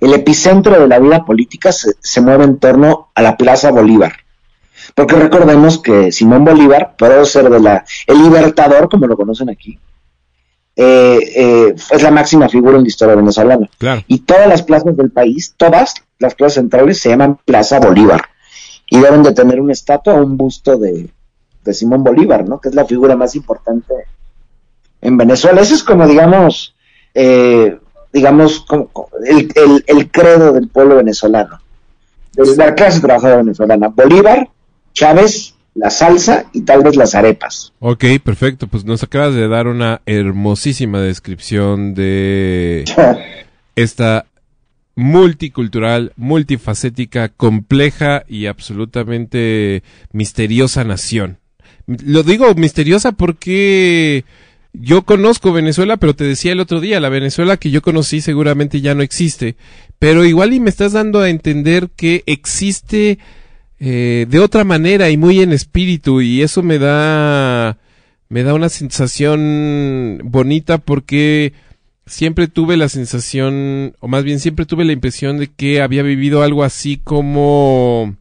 [0.00, 4.12] el epicentro de la vida política se, se mueve en torno a la Plaza Bolívar.
[4.94, 9.78] Porque recordemos que Simón Bolívar, puede ser de la, el libertador, como lo conocen aquí,
[10.74, 13.68] eh, eh, es la máxima figura en la historia venezolana.
[13.78, 14.02] Claro.
[14.06, 18.22] Y todas las plazas del país, todas las plazas centrales se llaman Plaza Bolívar.
[18.88, 21.10] Y deben de tener una estatua o un busto de,
[21.64, 22.60] de Simón Bolívar, ¿no?
[22.60, 23.94] Que es la figura más importante
[25.00, 25.60] en Venezuela.
[25.60, 26.74] Eso es como, digamos,
[27.14, 27.78] eh,
[28.12, 28.90] digamos, como,
[29.26, 31.60] el- el credo del pueblo venezolano,
[32.34, 33.88] de la clase trabajadora venezolana.
[33.88, 34.48] Bolívar,
[34.94, 37.72] Chávez, la salsa y tal vez las arepas.
[37.80, 38.66] Ok, perfecto.
[38.66, 42.84] Pues nos acabas de dar una hermosísima descripción de
[43.76, 44.26] esta
[44.94, 49.82] multicultural, multifacética, compleja y absolutamente
[50.12, 51.38] misteriosa nación.
[51.86, 54.24] Lo digo misteriosa porque
[54.72, 58.80] yo conozco Venezuela, pero te decía el otro día, la Venezuela que yo conocí seguramente
[58.80, 59.56] ya no existe,
[59.98, 63.18] pero igual y me estás dando a entender que existe
[63.78, 67.78] eh, de otra manera y muy en espíritu y eso me da
[68.28, 71.52] me da una sensación bonita porque
[72.06, 76.42] siempre tuve la sensación, o más bien siempre tuve la impresión de que había vivido
[76.42, 78.16] algo así como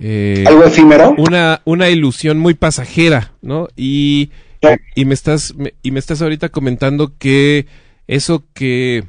[0.00, 1.14] eh, Algo efímero.
[1.16, 3.68] una, una ilusión muy pasajera, ¿no?
[3.76, 4.30] Y.
[4.94, 7.66] y me estás, me- y me estás ahorita comentando que
[8.06, 9.04] eso que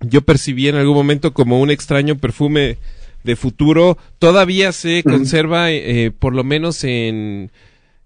[0.00, 2.78] yo percibí en algún momento como un extraño perfume
[3.24, 7.50] de futuro todavía se conserva, eh, por lo menos en,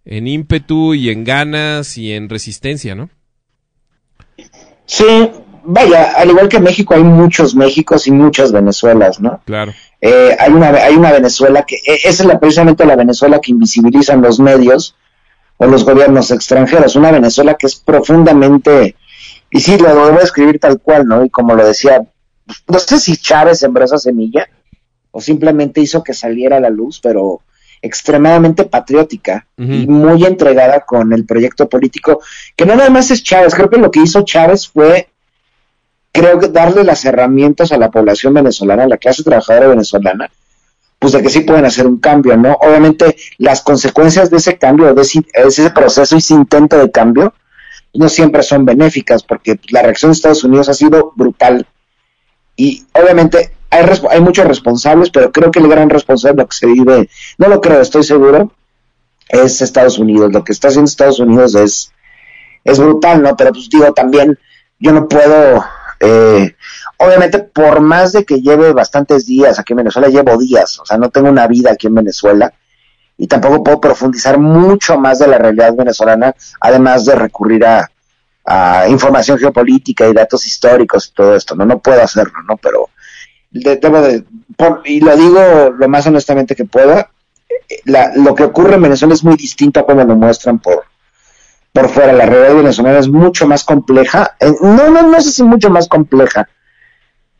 [0.04, 3.10] en ímpetu y en ganas y en resistencia, ¿no?
[4.86, 5.04] Sí,
[5.64, 9.40] vaya, al igual que México hay muchos Méxicos y muchas Venezuelas, ¿no?
[9.44, 9.72] Claro.
[10.00, 13.52] Eh, hay, una, hay una Venezuela que, e, esa es la, precisamente la Venezuela que
[13.52, 14.96] invisibilizan los medios
[15.62, 18.96] o los gobiernos extranjeros, una Venezuela que es profundamente,
[19.50, 21.22] y sí, lo a escribir tal cual, ¿no?
[21.22, 22.02] Y como lo decía,
[22.66, 24.48] no sé si Chávez sembró esa semilla
[25.10, 27.42] o simplemente hizo que saliera a la luz, pero
[27.82, 32.22] extremadamente patriótica y muy entregada con el proyecto político,
[32.56, 35.10] que no nada más es Chávez, creo que lo que hizo Chávez fue,
[36.10, 40.30] creo que darle las herramientas a la población venezolana, a la clase trabajadora venezolana,
[41.00, 42.52] pues de que sí pueden hacer un cambio, ¿no?
[42.60, 47.32] Obviamente las consecuencias de ese cambio, de ese, proceso y ese intento de cambio,
[47.94, 51.66] no siempre son benéficas, porque la reacción de Estados Unidos ha sido brutal.
[52.54, 56.66] Y obviamente hay, hay muchos responsables, pero creo que el gran responsable lo que se
[56.66, 57.08] vive,
[57.38, 58.52] no lo creo, estoy seguro,
[59.30, 60.30] es Estados Unidos.
[60.30, 61.92] Lo que está haciendo Estados Unidos es,
[62.62, 63.34] es brutal, ¿no?
[63.38, 64.38] Pero pues digo, también
[64.78, 65.64] yo no puedo,
[66.00, 66.54] eh,
[67.00, 70.98] obviamente por más de que lleve bastantes días aquí en Venezuela, llevo días, o sea,
[70.98, 72.52] no tengo una vida aquí en Venezuela
[73.16, 77.88] y tampoco puedo profundizar mucho más de la realidad venezolana, además de recurrir a,
[78.88, 81.64] información geopolítica y datos históricos y todo esto, ¿no?
[81.64, 82.56] No puedo hacerlo, ¿no?
[82.56, 82.88] Pero
[83.52, 84.24] de,
[84.86, 87.10] y lo digo lo más honestamente que pueda,
[87.84, 90.84] lo que ocurre en Venezuela es muy distinto a como lo muestran por,
[91.72, 92.12] por fuera.
[92.12, 94.36] La realidad venezolana es mucho más compleja.
[94.60, 96.48] No, no, no sé si mucho más compleja,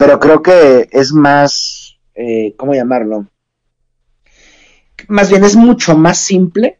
[0.01, 3.27] pero creo que es más, eh, ¿cómo llamarlo?
[5.09, 6.79] Más bien es mucho más simple,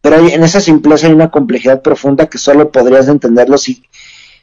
[0.00, 3.82] pero en esa simpleza hay una complejidad profunda que solo podrías entenderlo si,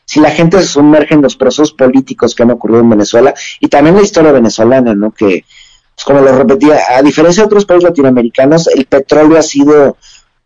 [0.03, 3.69] si la gente se sumerge en los procesos políticos que han ocurrido en Venezuela y
[3.69, 5.11] también la historia venezolana, ¿no?
[5.11, 5.45] Que,
[5.95, 9.95] pues, como lo repetía, a diferencia de otros países latinoamericanos, el petróleo ha sido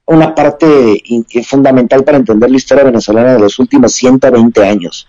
[0.06, 1.02] una parte
[1.44, 5.08] fundamental para entender la historia venezolana de los últimos 120 años.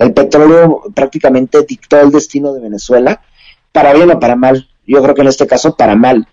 [0.00, 3.20] El petróleo prácticamente dictó el destino de Venezuela,
[3.70, 4.66] para bien o para mal.
[4.86, 6.26] Yo creo que en este caso para mal,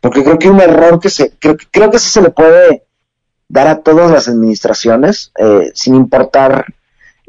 [0.00, 2.82] porque creo que un error que se, creo, creo que se le puede
[3.48, 6.66] dar a todas las administraciones, eh, sin importar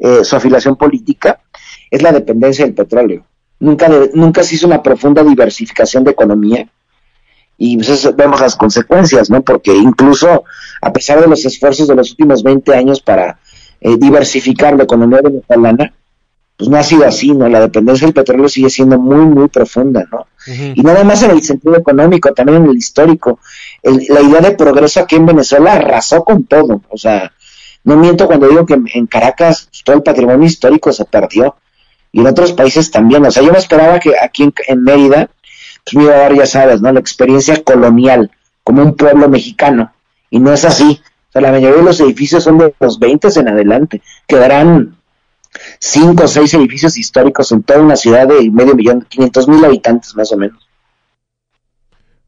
[0.00, 1.40] eh, su afiliación política,
[1.88, 3.24] es la dependencia del petróleo.
[3.60, 6.68] Nunca, nunca se hizo una profunda diversificación de economía
[7.58, 9.42] y pues vemos las consecuencias, ¿no?
[9.42, 10.44] Porque incluso
[10.82, 13.38] a pesar de los esfuerzos de los últimos 20 años para
[13.86, 15.94] eh, diversificar la economía venezolana,
[16.56, 17.48] pues no ha sido así, ¿no?
[17.48, 20.26] La dependencia del petróleo sigue siendo muy, muy profunda, ¿no?
[20.74, 23.38] Y nada más en el sentido económico, también en el histórico.
[23.82, 27.32] la idea de progreso aquí en Venezuela arrasó con todo, o sea,
[27.84, 31.54] no miento cuando digo que en Caracas todo el patrimonio histórico se perdió
[32.10, 33.24] y en otros países también.
[33.24, 35.30] O sea, yo me esperaba que aquí en, Mérida
[35.84, 36.90] pues me iba a dar, ya sabes, ¿no?
[36.90, 38.32] La experiencia colonial
[38.64, 39.92] como un pueblo mexicano
[40.30, 41.00] y no es así.
[41.40, 44.02] La mayoría de los edificios son de los 20 en adelante.
[44.26, 44.96] Quedarán
[45.78, 50.14] cinco o seis edificios históricos en toda una ciudad de medio millón, 500 mil habitantes
[50.16, 50.66] más o menos.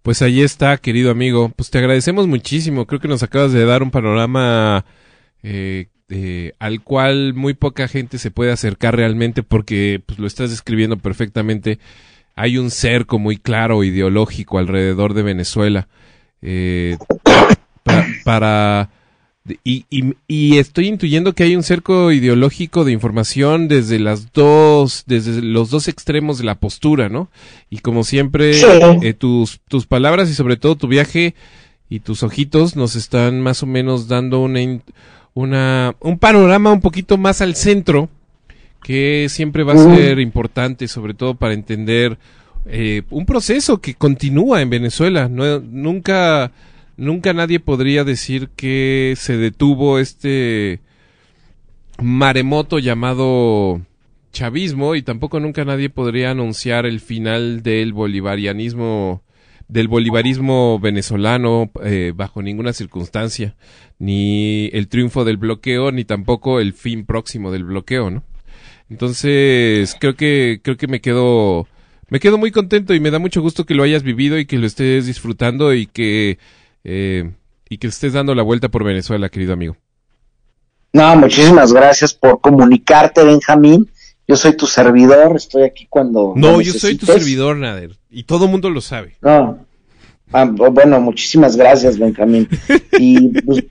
[0.02, 1.52] Pues ahí está, querido amigo.
[1.54, 2.86] Pues te agradecemos muchísimo.
[2.86, 4.84] Creo que nos acabas de dar un panorama
[5.42, 10.96] eh, al cual muy poca gente se puede acercar realmente porque pues, lo estás describiendo
[10.96, 11.78] perfectamente.
[12.34, 15.88] Hay un cerco muy claro ideológico alrededor de Venezuela
[16.40, 16.96] eh,
[18.24, 18.90] para,
[19.64, 19.84] y,
[20.26, 25.70] y, estoy intuyendo que hay un cerco ideológico de información desde las dos, desde los
[25.70, 27.28] dos extremos de la postura, ¿no?
[27.70, 28.52] Y como siempre,
[29.02, 31.34] eh, tus, tus palabras y sobre todo tu viaje
[31.88, 34.80] y tus ojitos nos están más o menos dando una,
[35.34, 38.08] una, un panorama un poquito más al centro,
[38.82, 42.18] que siempre va a ser importante, sobre todo para entender
[42.66, 45.28] eh, un proceso que continúa en Venezuela.
[45.28, 46.52] No, nunca,
[46.98, 50.80] nunca nadie podría decir que se detuvo este
[52.02, 53.80] maremoto llamado
[54.32, 59.22] chavismo y tampoco nunca nadie podría anunciar el final del bolivarianismo
[59.68, 63.54] del bolivarismo venezolano eh, bajo ninguna circunstancia,
[63.98, 68.24] ni el triunfo del bloqueo, ni tampoco el fin próximo del bloqueo, ¿no?
[68.88, 71.68] Entonces, creo que, creo que me quedo,
[72.08, 74.56] me quedo muy contento y me da mucho gusto que lo hayas vivido y que
[74.56, 76.38] lo estés disfrutando y que,
[76.84, 77.32] eh,
[77.68, 79.76] y que estés dando la vuelta por Venezuela, querido amigo.
[80.92, 83.90] No, muchísimas gracias por comunicarte, Benjamín.
[84.26, 86.32] Yo soy tu servidor, estoy aquí cuando.
[86.36, 89.16] No, yo soy tu servidor, Nader, y todo el mundo lo sabe.
[89.22, 89.66] No.
[90.32, 92.48] Ah, bueno, muchísimas gracias, Benjamín.
[92.98, 93.64] Y pues,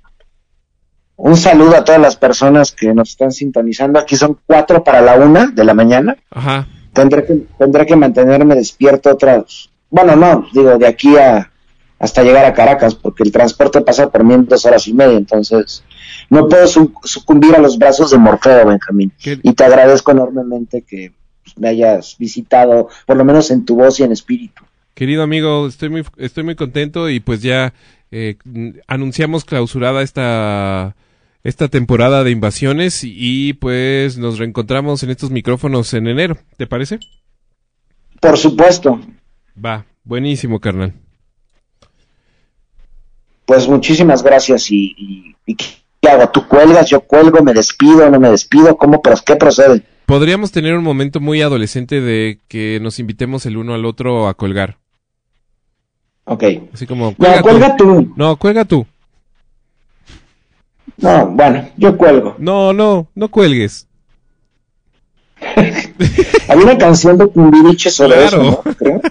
[1.16, 4.00] un saludo a todas las personas que nos están sintonizando.
[4.00, 6.18] Aquí son cuatro para la una de la mañana.
[6.32, 6.68] Ajá.
[6.94, 9.70] Tendré que, tendré que mantenerme despierto otras.
[9.90, 11.52] Bueno, no, digo, de aquí a
[12.00, 15.18] hasta llegar a Caracas, porque el transporte pasa por mí en dos horas y media,
[15.18, 15.84] entonces
[16.30, 19.12] no puedo sucumbir a los brazos de Morfeo, Benjamín.
[19.24, 21.14] Y te agradezco enormemente que,
[21.44, 24.64] pues, me hayas visitado, por lo menos en tu voz y en espíritu.
[24.94, 27.74] Querido amigo, estoy muy, estoy muy contento y pues ya
[28.10, 28.38] eh,
[28.88, 30.96] anunciamos clausurada esta,
[31.44, 37.00] esta temporada de invasiones y pues nos reencontramos en estos micrófonos en enero, ¿te parece?
[38.20, 39.00] Por supuesto.
[39.64, 40.94] Va, buenísimo, carnal.
[43.48, 46.30] Pues muchísimas gracias y, y, y ¿qué hago?
[46.30, 46.90] ¿Tú cuelgas?
[46.90, 47.42] ¿Yo cuelgo?
[47.42, 48.10] ¿Me despido?
[48.10, 48.76] ¿No me despido?
[48.76, 49.02] ¿Cómo?
[49.26, 49.84] ¿Qué procede?
[50.06, 54.34] Podríamos tener un momento muy adolescente de que nos invitemos el uno al otro a
[54.34, 54.76] colgar.
[56.26, 56.44] Ok.
[56.74, 57.16] Así como...
[57.18, 58.14] No, cuelga tú.
[58.18, 58.86] No, cuelga tú.
[60.98, 62.36] No, bueno, yo cuelgo.
[62.40, 63.88] No, no, no cuelgues.
[65.56, 68.42] Hay una canción de Timbiriche sobre Claro.
[68.44, 68.74] eso, ¿no?
[68.76, 69.02] Creo.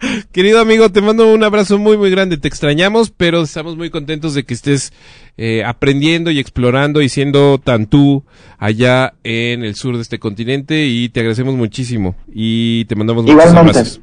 [0.32, 2.36] Querido amigo, te mando un abrazo muy, muy grande.
[2.36, 4.92] Te extrañamos, pero estamos muy contentos de que estés
[5.36, 8.24] eh, aprendiendo y explorando y siendo tan tú
[8.58, 13.40] allá en el sur de este continente y te agradecemos muchísimo y te mandamos muchos
[13.40, 13.78] Igualmente.
[13.78, 14.00] abrazos.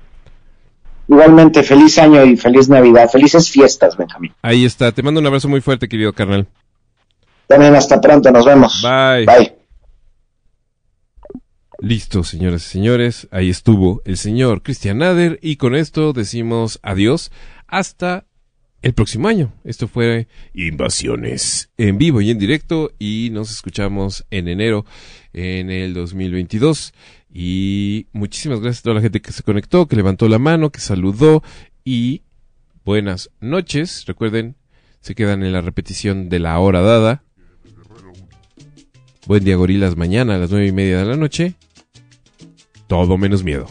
[1.08, 3.10] Igualmente, feliz año y feliz Navidad.
[3.10, 4.32] Felices fiestas, Benjamín.
[4.44, 6.48] Ahí está, te mando un abrazo muy fuerte, querido carnal.
[7.48, 8.84] También hasta pronto, nos vemos.
[8.84, 9.26] Bye.
[9.26, 9.59] Bye.
[11.82, 17.32] Listo, señoras y señores, ahí estuvo el señor Christian Nader y con esto decimos adiós
[17.68, 18.26] hasta
[18.82, 19.54] el próximo año.
[19.64, 24.86] Esto fue Invasiones en vivo y en directo y nos escuchamos en enero
[25.32, 26.94] en el 2022
[27.34, 30.82] y muchísimas gracias a toda la gente que se conectó, que levantó la mano, que
[30.82, 31.44] saludó
[31.86, 32.24] y
[32.84, 34.04] buenas noches.
[34.06, 34.58] Recuerden,
[35.00, 37.24] se quedan en la repetición de la hora dada.
[39.28, 41.56] Buen día, gorilas, mañana a las nueve y media de la noche.
[42.90, 43.68] Todo menos miedo.